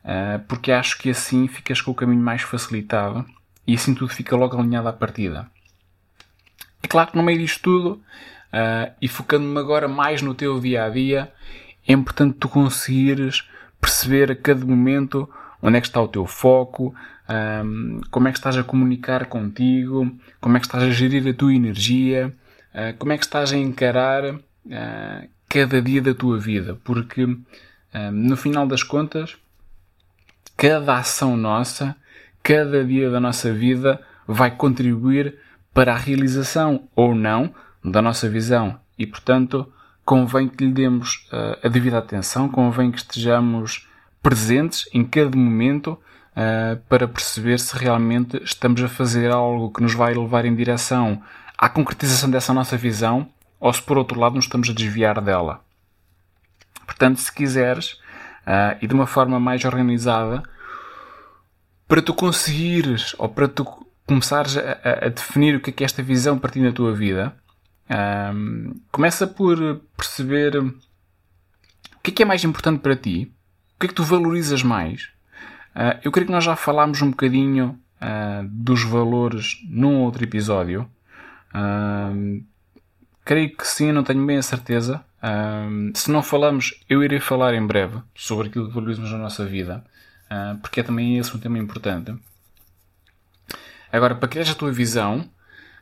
Uh, 0.09 0.38
porque 0.49 0.73
acho 0.73 0.97
que 0.97 1.11
assim 1.11 1.47
ficas 1.47 1.83
com 1.83 1.90
o 1.90 1.94
caminho 1.94 2.23
mais 2.23 2.40
facilitado 2.40 3.27
e 3.66 3.75
assim 3.75 3.94
tudo 3.94 4.09
fica 4.09 4.35
logo 4.35 4.59
alinhado 4.59 4.88
à 4.88 4.92
partida. 4.92 5.51
É 6.83 6.88
claro 6.88 7.11
que 7.11 7.16
no 7.18 7.23
meio 7.23 7.38
disto 7.38 7.61
tudo, 7.61 7.90
uh, 7.90 8.90
e 9.03 9.07
focando-me 9.07 9.59
agora 9.59 9.87
mais 9.87 10.23
no 10.23 10.35
teu 10.35 10.59
dia 10.61 10.85
a 10.85 10.88
dia, 10.88 11.31
é 11.87 11.92
importante 11.92 12.38
tu 12.38 12.49
conseguires 12.49 13.47
perceber 13.79 14.33
a 14.33 14.35
cada 14.35 14.64
momento 14.64 15.29
onde 15.61 15.77
é 15.77 15.81
que 15.83 15.88
está 15.88 16.01
o 16.01 16.09
teu 16.09 16.25
foco, 16.25 16.94
um, 17.29 18.01
como 18.11 18.29
é 18.29 18.33
que 18.33 18.38
estás 18.38 18.57
a 18.57 18.64
comunicar 18.64 19.27
contigo, 19.27 20.11
como 20.40 20.57
é 20.57 20.61
que 20.61 20.66
estás 20.66 20.85
a 20.85 20.90
gerir 20.90 21.29
a 21.29 21.35
tua 21.35 21.53
energia, 21.53 22.35
como 22.99 23.12
é 23.12 23.18
que 23.18 23.25
estás 23.25 23.53
a 23.53 23.57
encarar 23.57 24.38
cada 25.49 25.83
dia 25.83 26.01
da 26.01 26.14
tua 26.14 26.38
vida, 26.38 26.79
porque 26.85 27.27
no 28.12 28.37
final 28.37 28.66
das 28.66 28.83
contas 28.83 29.37
cada 30.59 30.99
ação 30.99 31.37
nossa, 31.37 31.94
cada 32.42 32.85
dia 32.85 33.09
da 33.09 33.21
nossa 33.21 33.53
vida 33.53 34.01
vai 34.27 34.51
contribuir 34.51 35.38
para 35.73 35.94
a 35.94 35.97
realização 35.97 36.88
ou 36.97 37.14
não 37.14 37.55
da 37.83 38.03
nossa 38.03 38.29
visão. 38.29 38.81
E, 38.99 39.07
portanto, 39.07 39.73
convém 40.05 40.49
que 40.49 40.64
lhe 40.64 40.73
demos 40.73 41.29
uh, 41.33 41.64
a 41.64 41.68
devida 41.68 41.99
atenção, 41.99 42.49
convém 42.49 42.90
que 42.90 42.99
estejamos 42.99 43.88
presentes 44.21 44.88
em 44.92 45.05
cada 45.05 45.37
momento 45.37 45.90
uh, 45.92 46.77
para 46.88 47.07
perceber 47.07 47.61
se 47.61 47.79
realmente 47.79 48.42
estamos 48.42 48.83
a 48.83 48.88
fazer 48.88 49.31
algo 49.31 49.73
que 49.73 49.81
nos 49.81 49.94
vai 49.94 50.12
levar 50.12 50.44
em 50.44 50.57
direção 50.57 51.23
à 51.57 51.68
concretização 51.68 52.29
dessa 52.29 52.53
nossa 52.53 52.77
visão 52.77 53.29
ou 53.61 53.73
se, 53.73 53.81
por 53.81 53.97
outro 53.97 54.18
lado, 54.18 54.35
nos 54.35 54.47
estamos 54.47 54.68
a 54.68 54.73
desviar 54.73 55.21
dela. 55.21 55.61
Portanto, 56.85 57.21
se 57.21 57.33
quiseres, 57.33 58.01
e 58.81 58.87
de 58.87 58.95
uma 58.95 59.07
forma 59.07 59.39
mais 59.39 59.65
organizada 59.65 60.43
para 61.87 62.03
tu 62.03 62.15
conseguires 62.15 63.15
ou 63.19 63.29
para 63.29 63.49
tu 63.49 63.65
começares 64.07 64.57
a, 64.57 65.07
a, 65.07 65.09
definir 65.09 65.57
o 65.57 65.61
que 65.61 65.71
é, 65.71 65.73
que 65.73 65.85
é 65.85 65.87
esta 65.87 66.03
visão 66.03 66.39
partindo 66.39 66.65
da 66.65 66.73
tua 66.73 66.95
vida. 66.95 67.35
Um, 67.91 68.75
começa 68.93 69.27
por 69.27 69.59
perceber 69.97 70.57
o 70.59 70.75
que 72.03 72.11
é 72.11 72.15
que 72.15 72.23
é 72.23 72.27
mais 72.27 72.45
importante 72.45 72.81
para 72.81 72.95
ti, 72.95 73.33
o 73.77 73.81
que 73.81 73.87
é 73.87 73.89
que 73.89 73.95
tu 73.95 74.05
valorizas 74.05 74.63
mais. 74.63 75.11
Uh, 75.75 76.01
eu 76.03 76.13
creio 76.13 76.27
que 76.27 76.33
nós 76.33 76.45
já 76.45 76.57
falámos 76.57 77.01
um 77.01 77.11
bocadinho 77.11 77.79
uh, 78.01 78.49
dos 78.49 78.83
valores 78.83 79.59
num 79.69 80.01
outro 80.03 80.25
episódio. 80.25 80.89
Uh, 81.55 82.45
creio 83.25 83.55
que 83.57 83.67
sim, 83.67 83.93
não 83.93 84.03
tenho 84.03 84.25
bem 84.27 84.37
a 84.37 84.43
certeza. 84.43 85.05
Se 85.95 86.11
não 86.11 86.23
falamos, 86.23 86.81
eu 86.89 87.03
irei 87.03 87.21
falar 87.21 87.55
em 87.55 87.67
breve 87.67 87.99
sobre 88.15 88.49
aquilo 88.49 88.69
que 88.69 88.75
valorizamos 88.75 89.11
na 89.11 89.19
nossa 89.19 89.45
vida, 89.45 89.85
porque 90.63 90.81
é 90.81 90.83
também 90.83 91.19
esse 91.19 91.37
um 91.37 91.41
tema 91.41 91.59
importante. 91.59 92.15
Agora, 93.93 94.15
para 94.15 94.29
criar 94.29 94.51
a 94.51 94.55
tua 94.55 94.71
visão, 94.71 95.29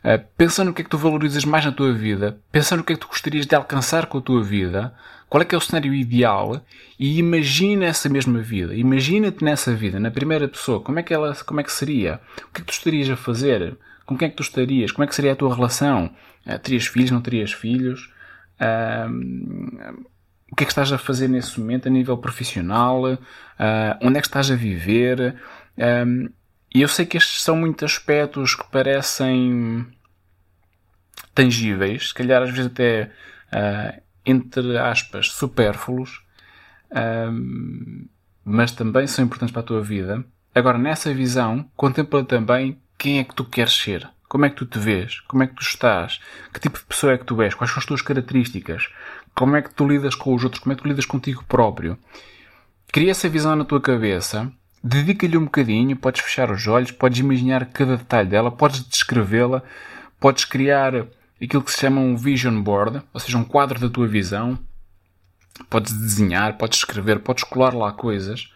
Uh, 0.07 0.23
pensa 0.37 0.63
no 0.63 0.73
que 0.73 0.83
é 0.83 0.85
que 0.85 0.91
tu 0.91 0.97
valorizas 0.97 1.45
mais 1.45 1.65
na 1.65 1.73
tua 1.73 1.93
vida, 1.93 2.39
pensa 2.53 2.77
no 2.77 2.85
que 2.85 2.93
é 2.93 2.95
que 2.95 3.01
tu 3.01 3.09
gostarias 3.09 3.45
de 3.45 3.57
alcançar 3.57 4.07
com 4.07 4.19
a 4.19 4.21
tua 4.21 4.41
vida, 4.41 4.95
qual 5.29 5.43
é 5.43 5.45
que 5.45 5.53
é 5.53 5.59
o 5.59 5.61
cenário 5.61 5.93
ideal 5.93 6.65
e 6.97 7.19
imagina 7.19 7.87
essa 7.87 8.09
mesma 8.09 8.39
vida. 8.39 8.73
Imagina-te 8.73 9.43
nessa 9.43 9.75
vida, 9.75 9.99
na 9.99 10.13
primeira 10.13 10.47
pessoa, 10.47 10.81
como 10.81 11.01
é 11.01 11.03
que 11.03 11.13
ela, 11.13 11.35
como 11.45 11.59
é 11.59 11.65
que 11.65 11.73
seria? 11.73 12.21
O 12.39 12.53
que 12.53 12.61
é 12.61 12.65
que 12.65 12.67
tu 12.67 12.73
estarias 12.73 13.11
a 13.11 13.17
fazer? 13.17 13.77
Com 14.05 14.17
quem 14.17 14.29
é 14.29 14.31
que 14.31 14.37
tu 14.37 14.45
estarias? 14.45 14.93
Como 14.93 15.03
é 15.03 15.09
que 15.09 15.15
seria 15.15 15.33
a 15.33 15.37
tua 15.37 15.53
relação? 15.53 16.15
Uh, 16.47 16.57
terias 16.61 16.87
filhos, 16.87 17.11
não 17.11 17.21
terias 17.21 17.53
filhos? 17.53 18.09
Uh, 18.61 20.07
o 20.51 20.57
que 20.57 20.65
é 20.65 20.67
que 20.67 20.73
estás 20.73 20.93
a 20.93 20.99
fazer 20.99 21.29
nesse 21.29 21.59
momento 21.61 21.89
a 21.89 21.91
nível 21.91 22.17
profissional? 22.17 23.03
onde 24.01 24.19
é 24.19 24.21
que 24.21 24.29
estás 24.29 24.51
a 24.51 24.55
viver? 24.55 25.35
E 26.75 26.83
eu 26.83 26.89
sei 26.89 27.07
que 27.07 27.17
estes 27.17 27.43
são 27.43 27.57
muitos 27.57 27.85
aspectos 27.85 28.55
que 28.55 28.71
parecem 28.71 29.87
tangíveis, 31.35 32.09
se 32.09 32.15
calhar 32.15 32.43
às 32.43 32.51
vezes 32.51 32.67
até, 32.67 33.11
uh, 33.53 34.03
entre 34.25 34.77
aspas, 34.79 35.31
supérfluos, 35.31 36.23
uh, 36.91 38.09
mas 38.45 38.73
também 38.73 39.07
são 39.07 39.25
importantes 39.25 39.53
para 39.53 39.61
a 39.61 39.67
tua 39.67 39.83
vida. 39.83 40.25
Agora, 40.55 40.79
nessa 40.79 41.13
visão, 41.13 41.71
contempla 41.77 42.25
também 42.25 42.81
quem 42.99 43.19
é 43.19 43.25
que 43.25 43.35
tu 43.35 43.45
queres 43.45 43.75
ser. 43.75 44.09
Como 44.29 44.45
é 44.45 44.51
que 44.51 44.57
tu 44.57 44.67
te 44.67 44.79
vês? 44.79 45.21
Como 45.21 45.43
é 45.43 45.47
que 45.47 45.55
tu 45.55 45.63
estás? 45.63 46.21
Que 46.53 46.61
tipo 46.61 46.79
de 46.79 46.85
pessoa 46.85 47.13
é 47.13 47.19
que 47.19 47.25
tu 47.25 47.41
és? 47.43 47.55
Quais 47.55 47.71
são 47.71 47.79
as 47.79 47.87
tuas 47.87 48.03
características? 48.03 48.89
Como 49.35 49.57
é 49.57 49.63
que 49.63 49.73
tu 49.73 49.87
lidas 49.87 50.15
com 50.15 50.35
os 50.35 50.43
outros? 50.43 50.63
Como 50.63 50.73
é 50.73 50.77
que 50.77 50.83
tu 50.83 50.89
lidas 50.89 51.07
contigo 51.07 51.45
próprio? 51.45 51.99
Cria 52.93 53.11
essa 53.11 53.29
visão 53.29 53.55
na 53.55 53.65
tua 53.65 53.81
cabeça 53.81 54.53
Dedica-lhe 54.89 55.37
um 55.37 55.47
bocadinho, 55.47 55.97
podes 55.97 56.21
fechar 56.21 56.49
os 56.49 56.65
olhos, 56.69 56.93
podes 56.93 57.19
imaginar 57.19 57.67
cada 57.67 57.97
detalhe 57.97 58.29
dela, 58.29 58.53
podes 58.53 58.89
descrevê-la, 58.89 59.61
podes 60.21 60.45
criar 60.45 61.09
aquilo 61.43 61.65
que 61.65 61.73
se 61.73 61.81
chama 61.81 62.01
um 62.01 62.17
vision 62.17 62.63
board, 62.63 63.03
ou 63.13 63.19
seja, 63.19 63.37
um 63.37 63.43
quadro 63.43 63.81
da 63.81 63.91
tua 63.91 64.07
visão. 64.07 64.57
Podes 65.69 65.93
desenhar, 65.93 66.57
podes 66.57 66.79
escrever, 66.79 67.19
podes 67.19 67.43
colar 67.43 67.75
lá 67.75 67.91
coisas. 67.91 68.49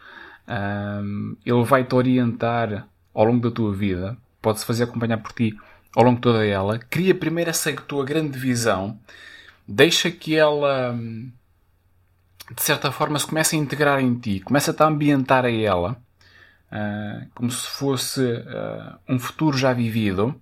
Ele 1.44 1.64
vai-te 1.64 1.96
orientar 1.96 2.86
ao 3.12 3.24
longo 3.24 3.40
da 3.40 3.50
tua 3.50 3.74
vida, 3.74 4.16
pode-se 4.40 4.64
fazer 4.64 4.84
acompanhar 4.84 5.18
por 5.18 5.32
ti 5.32 5.56
ao 5.94 6.04
longo 6.04 6.16
de 6.16 6.22
toda 6.22 6.46
ela. 6.46 6.78
Cria 6.78 7.14
primeiro 7.14 7.50
essa 7.50 7.72
tua 7.72 8.04
grande 8.04 8.38
visão, 8.38 8.98
deixa 9.66 10.10
que 10.10 10.36
ela 10.36 10.96
de 12.54 12.62
certa 12.62 12.90
forma 12.90 13.18
se 13.18 13.26
comece 13.26 13.54
a 13.54 13.58
integrar 13.58 14.00
em 14.00 14.14
ti, 14.14 14.40
começa-te 14.40 14.82
a 14.82 14.86
ambientar 14.86 15.44
a 15.44 15.50
ela 15.50 15.96
uh, 16.70 17.26
como 17.34 17.50
se 17.50 17.66
fosse 17.66 18.20
uh, 18.22 18.98
um 19.08 19.18
futuro 19.18 19.56
já 19.56 19.72
vivido. 19.72 20.34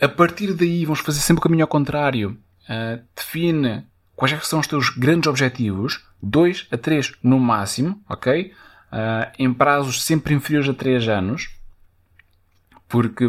A 0.00 0.08
partir 0.08 0.52
daí, 0.54 0.84
vamos 0.84 1.00
fazer 1.00 1.20
sempre 1.20 1.40
o 1.40 1.42
caminho 1.42 1.64
ao 1.64 1.68
contrário. 1.68 2.38
Uh, 2.64 3.02
define 3.14 3.86
quais 4.16 4.32
é 4.32 4.40
são 4.40 4.60
os 4.60 4.66
teus 4.66 4.90
grandes 4.90 5.28
objetivos, 5.28 6.04
2 6.22 6.68
a 6.70 6.76
3 6.76 7.14
no 7.22 7.38
máximo, 7.38 8.02
ok? 8.08 8.52
em 9.38 9.50
prazos 9.54 10.04
sempre 10.04 10.34
inferiores 10.34 10.68
a 10.68 10.74
3 10.74 11.08
anos, 11.08 11.48
porque 12.92 13.26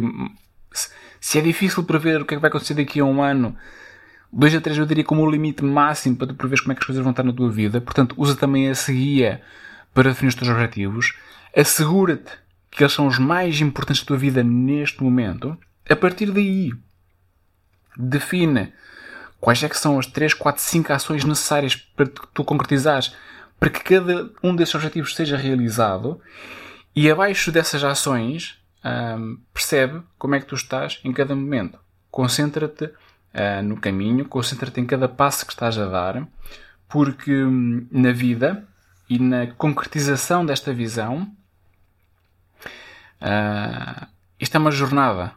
se 1.21 1.39
é 1.39 1.41
difícil 1.41 1.85
prever 1.85 2.21
o 2.21 2.25
que 2.25 2.33
é 2.33 2.37
que 2.37 2.41
vai 2.41 2.49
acontecer 2.49 2.73
daqui 2.73 2.99
a 2.99 3.05
um 3.05 3.23
ano, 3.23 3.55
2 4.33 4.55
a 4.55 4.61
3 4.61 4.77
eu 4.77 4.85
diria 4.85 5.05
como 5.05 5.23
o 5.23 5.31
limite 5.31 5.63
máximo 5.63 6.17
para 6.17 6.27
tu 6.27 6.35
prever 6.35 6.59
como 6.59 6.73
é 6.73 6.75
que 6.75 6.81
as 6.81 6.85
coisas 6.85 7.01
vão 7.01 7.11
estar 7.11 7.23
na 7.23 7.31
tua 7.31 7.49
vida. 7.49 7.79
Portanto, 7.79 8.13
usa 8.17 8.35
também 8.35 8.67
essa 8.67 8.91
guia 8.91 9.41
para 9.93 10.09
definir 10.09 10.29
os 10.29 10.35
teus 10.35 10.49
objetivos. 10.49 11.13
Assegura-te 11.55 12.33
que 12.69 12.83
eles 12.83 12.91
são 12.91 13.07
os 13.07 13.17
mais 13.17 13.61
importantes 13.61 14.03
da 14.03 14.07
tua 14.07 14.17
vida 14.17 14.43
neste 14.43 15.01
momento. 15.01 15.57
A 15.89 15.95
partir 15.95 16.29
daí, 16.29 16.73
define 17.95 18.73
quais 19.39 19.63
é 19.63 19.69
que 19.69 19.77
são 19.77 19.97
as 19.97 20.07
3, 20.07 20.33
4, 20.33 20.61
5 20.61 20.91
ações 20.91 21.23
necessárias 21.23 21.73
para 21.75 22.07
que 22.07 22.27
tu 22.33 22.43
concretizares 22.43 23.15
para 23.57 23.69
que 23.69 23.81
cada 23.81 24.29
um 24.43 24.53
desses 24.53 24.75
objetivos 24.75 25.15
seja 25.15 25.37
realizado 25.37 26.19
e 26.93 27.09
abaixo 27.09 27.49
dessas 27.49 27.81
ações 27.81 28.61
hum, 28.83 29.39
percebe 29.53 30.01
como 30.17 30.35
é 30.35 30.39
que 30.39 30.45
tu 30.45 30.55
estás 30.55 30.99
em 31.03 31.11
cada 31.11 31.35
momento. 31.35 31.79
Concentra-te 32.11 32.85
uh, 32.85 33.63
no 33.63 33.79
caminho, 33.79 34.25
concentra-te 34.25 34.79
em 34.79 34.85
cada 34.85 35.07
passo 35.07 35.45
que 35.45 35.53
estás 35.53 35.77
a 35.77 35.85
dar, 35.85 36.27
porque 36.87 37.43
hum, 37.43 37.87
na 37.91 38.11
vida 38.11 38.67
e 39.09 39.19
na 39.19 39.47
concretização 39.47 40.45
desta 40.45 40.73
visão 40.73 41.31
Uh, 43.23 44.05
isto 44.37 44.55
é 44.55 44.59
uma 44.59 44.71
jornada. 44.71 45.31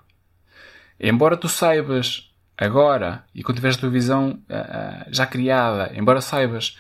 Embora 0.99 1.37
tu 1.37 1.49
saibas 1.49 2.33
agora, 2.59 3.25
e 3.33 3.45
quando 3.45 3.57
tiveres 3.57 3.77
a 3.77 3.81
tua 3.81 3.91
visão 3.91 4.43
uh, 4.51 5.07
já 5.09 5.25
criada, 5.25 5.93
embora 5.95 6.21
saibas 6.21 6.77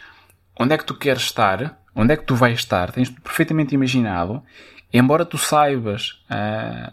onde 0.58 0.74
é 0.74 0.78
que 0.78 0.84
tu 0.84 0.94
queres 0.94 1.22
estar, 1.22 1.80
onde 1.94 2.12
é 2.12 2.16
que 2.16 2.24
tu 2.24 2.34
vais 2.34 2.58
estar, 2.58 2.90
tens 2.90 3.08
perfeitamente 3.08 3.74
imaginado, 3.74 4.42
embora 4.98 5.24
tu 5.24 5.38
saibas 5.38 6.22
uh, 6.30 6.92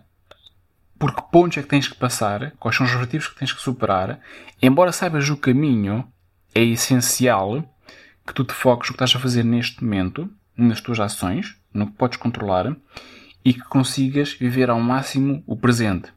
por 0.97 1.13
que 1.15 1.21
pontos 1.31 1.57
é 1.57 1.61
que 1.61 1.67
tens 1.67 1.87
que 1.87 1.95
passar, 1.95 2.51
quais 2.59 2.75
são 2.75 2.85
os 2.85 2.93
objetivos 2.93 3.27
que 3.27 3.37
tens 3.37 3.51
que 3.51 3.61
superar, 3.61 4.19
embora 4.61 4.91
saibas 4.91 5.29
o 5.29 5.37
caminho, 5.37 6.07
é 6.55 6.63
essencial 6.63 7.63
que 8.25 8.33
tu 8.33 8.43
te 8.43 8.53
foques 8.53 8.89
no 8.89 8.95
que 8.95 9.03
estás 9.03 9.15
a 9.19 9.21
fazer 9.21 9.43
neste 9.43 9.83
momento, 9.83 10.29
nas 10.55 10.79
tuas 10.79 10.99
ações, 10.99 11.57
no 11.73 11.87
que 11.87 11.93
podes 11.93 12.17
controlar, 12.17 12.75
e 13.43 13.53
que 13.53 13.63
consigas 13.63 14.31
viver 14.33 14.69
ao 14.69 14.79
máximo 14.79 15.43
o 15.45 15.57
presente. 15.57 16.13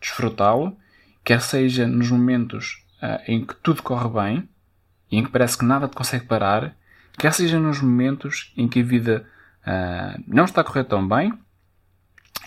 Desfrutá-lo, 0.00 0.76
quer 1.22 1.40
seja 1.40 1.86
nos 1.86 2.10
momentos 2.10 2.82
uh, 3.02 3.20
em 3.26 3.44
que 3.44 3.54
tudo 3.56 3.82
corre 3.82 4.08
bem 4.08 4.48
e 5.10 5.18
em 5.18 5.24
que 5.24 5.30
parece 5.30 5.58
que 5.58 5.64
nada 5.64 5.88
te 5.88 5.96
consegue 5.96 6.26
parar, 6.26 6.74
quer 7.18 7.32
seja 7.32 7.60
nos 7.60 7.80
momentos 7.80 8.52
em 8.56 8.66
que 8.66 8.80
a 8.80 8.84
vida 8.84 9.26
uh, 9.66 10.22
não 10.26 10.44
está 10.44 10.60
a 10.60 10.64
correr 10.64 10.84
tão 10.84 11.06
bem, 11.06 11.32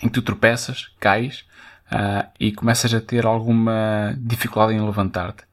em 0.02 0.08
que 0.08 0.14
tu 0.14 0.22
tropeças, 0.22 0.94
cais 1.00 1.44
uh, 1.92 2.28
e 2.38 2.52
começas 2.52 2.92
a 2.94 3.00
ter 3.00 3.26
alguma 3.26 4.16
dificuldade 4.18 4.74
em 4.74 4.84
levantar-te. 4.84 5.44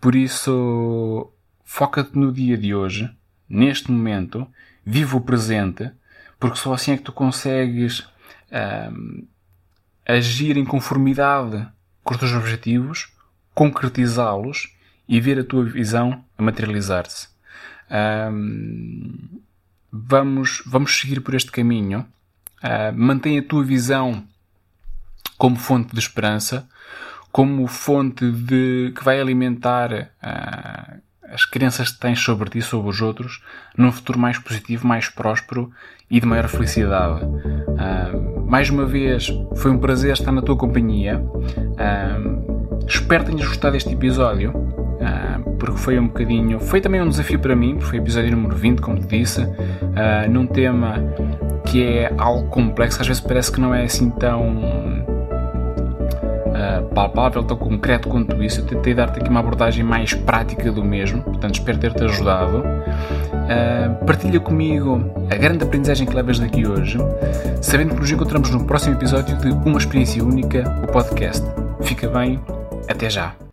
Por 0.00 0.14
isso, 0.14 1.32
foca-te 1.64 2.16
no 2.16 2.32
dia 2.32 2.56
de 2.56 2.74
hoje, 2.74 3.10
neste 3.48 3.90
momento, 3.90 4.46
vive 4.84 5.16
o 5.16 5.20
presente 5.20 5.90
porque 6.44 6.58
só 6.58 6.74
assim 6.74 6.92
é 6.92 6.96
que 6.98 7.02
tu 7.02 7.12
consegues 7.12 8.06
um, 8.92 9.26
agir 10.06 10.58
em 10.58 10.64
conformidade 10.64 11.66
com 12.02 12.12
os 12.12 12.20
teus 12.20 12.32
objetivos, 12.32 13.10
concretizá-los 13.54 14.76
e 15.08 15.18
ver 15.22 15.38
a 15.38 15.44
tua 15.44 15.64
visão 15.64 16.22
a 16.36 16.42
materializar-se. 16.42 17.28
Vamos, 19.94 20.62
vamos 20.66 20.98
seguir 20.98 21.20
por 21.20 21.34
este 21.34 21.52
caminho. 21.52 22.04
Uh, 22.62 22.92
mantém 22.96 23.38
a 23.38 23.42
tua 23.42 23.62
visão 23.62 24.24
como 25.38 25.56
fonte 25.56 25.92
de 25.92 26.00
esperança, 26.00 26.66
como 27.30 27.66
fonte 27.68 28.30
de 28.30 28.92
que 28.96 29.04
vai 29.04 29.20
alimentar 29.20 29.92
uh, 29.92 31.00
as 31.28 31.44
crenças 31.44 31.92
que 31.92 32.00
tens 32.00 32.18
sobre 32.20 32.50
ti, 32.50 32.60
sobre 32.60 32.90
os 32.90 33.00
outros, 33.00 33.42
num 33.76 33.92
futuro 33.92 34.18
mais 34.18 34.38
positivo, 34.38 34.86
mais 34.86 35.08
próspero 35.08 35.70
e 36.10 36.18
de 36.20 36.26
maior 36.26 36.48
felicidade. 36.48 37.24
Uh, 37.24 38.46
mais 38.48 38.70
uma 38.70 38.86
vez, 38.86 39.28
foi 39.56 39.70
um 39.70 39.78
prazer 39.78 40.12
estar 40.12 40.32
na 40.32 40.42
tua 40.42 40.56
companhia. 40.56 41.20
Uh, 41.20 42.86
espero 42.88 43.24
tenhas 43.24 43.46
gostado 43.46 43.72
deste 43.72 43.92
episódio, 43.92 44.52
porque 45.64 45.80
foi 45.80 45.98
um 45.98 46.06
bocadinho. 46.06 46.60
Foi 46.60 46.80
também 46.80 47.00
um 47.00 47.08
desafio 47.08 47.38
para 47.38 47.56
mim, 47.56 47.74
porque 47.74 47.90
foi 47.90 47.98
episódio 47.98 48.30
número 48.32 48.56
20, 48.56 48.80
como 48.80 48.98
te 48.98 49.18
disse, 49.18 49.46
num 50.30 50.46
tema 50.46 50.96
que 51.66 51.82
é 51.82 52.12
algo 52.18 52.48
complexo, 52.48 53.00
às 53.00 53.06
vezes 53.06 53.22
parece 53.22 53.50
que 53.50 53.60
não 53.60 53.74
é 53.74 53.84
assim 53.84 54.10
tão 54.10 54.94
palpável, 56.94 57.42
tão 57.42 57.56
concreto 57.56 58.08
quanto 58.08 58.42
isso. 58.42 58.60
Eu 58.60 58.66
tentei 58.66 58.94
dar-te 58.94 59.18
aqui 59.18 59.28
uma 59.28 59.40
abordagem 59.40 59.84
mais 59.84 60.14
prática 60.14 60.70
do 60.70 60.82
mesmo, 60.82 61.22
portanto 61.22 61.56
espero 61.56 61.78
ter-te 61.78 62.04
ajudado. 62.04 62.58
Uh, 62.58 64.04
partilha 64.06 64.40
comigo 64.40 65.12
a 65.30 65.34
grande 65.36 65.64
aprendizagem 65.64 66.06
que 66.06 66.14
levas 66.14 66.38
daqui 66.38 66.66
hoje, 66.66 66.96
sabendo 67.60 67.94
que 67.94 68.00
nos 68.00 68.10
encontramos 68.10 68.50
no 68.50 68.64
próximo 68.64 68.94
episódio 68.94 69.36
de 69.36 69.50
Uma 69.50 69.78
Experiência 69.78 70.24
Única, 70.24 70.64
o 70.82 70.86
podcast. 70.90 71.44
Fica 71.82 72.08
bem, 72.08 72.40
até 72.88 73.10
já! 73.10 73.43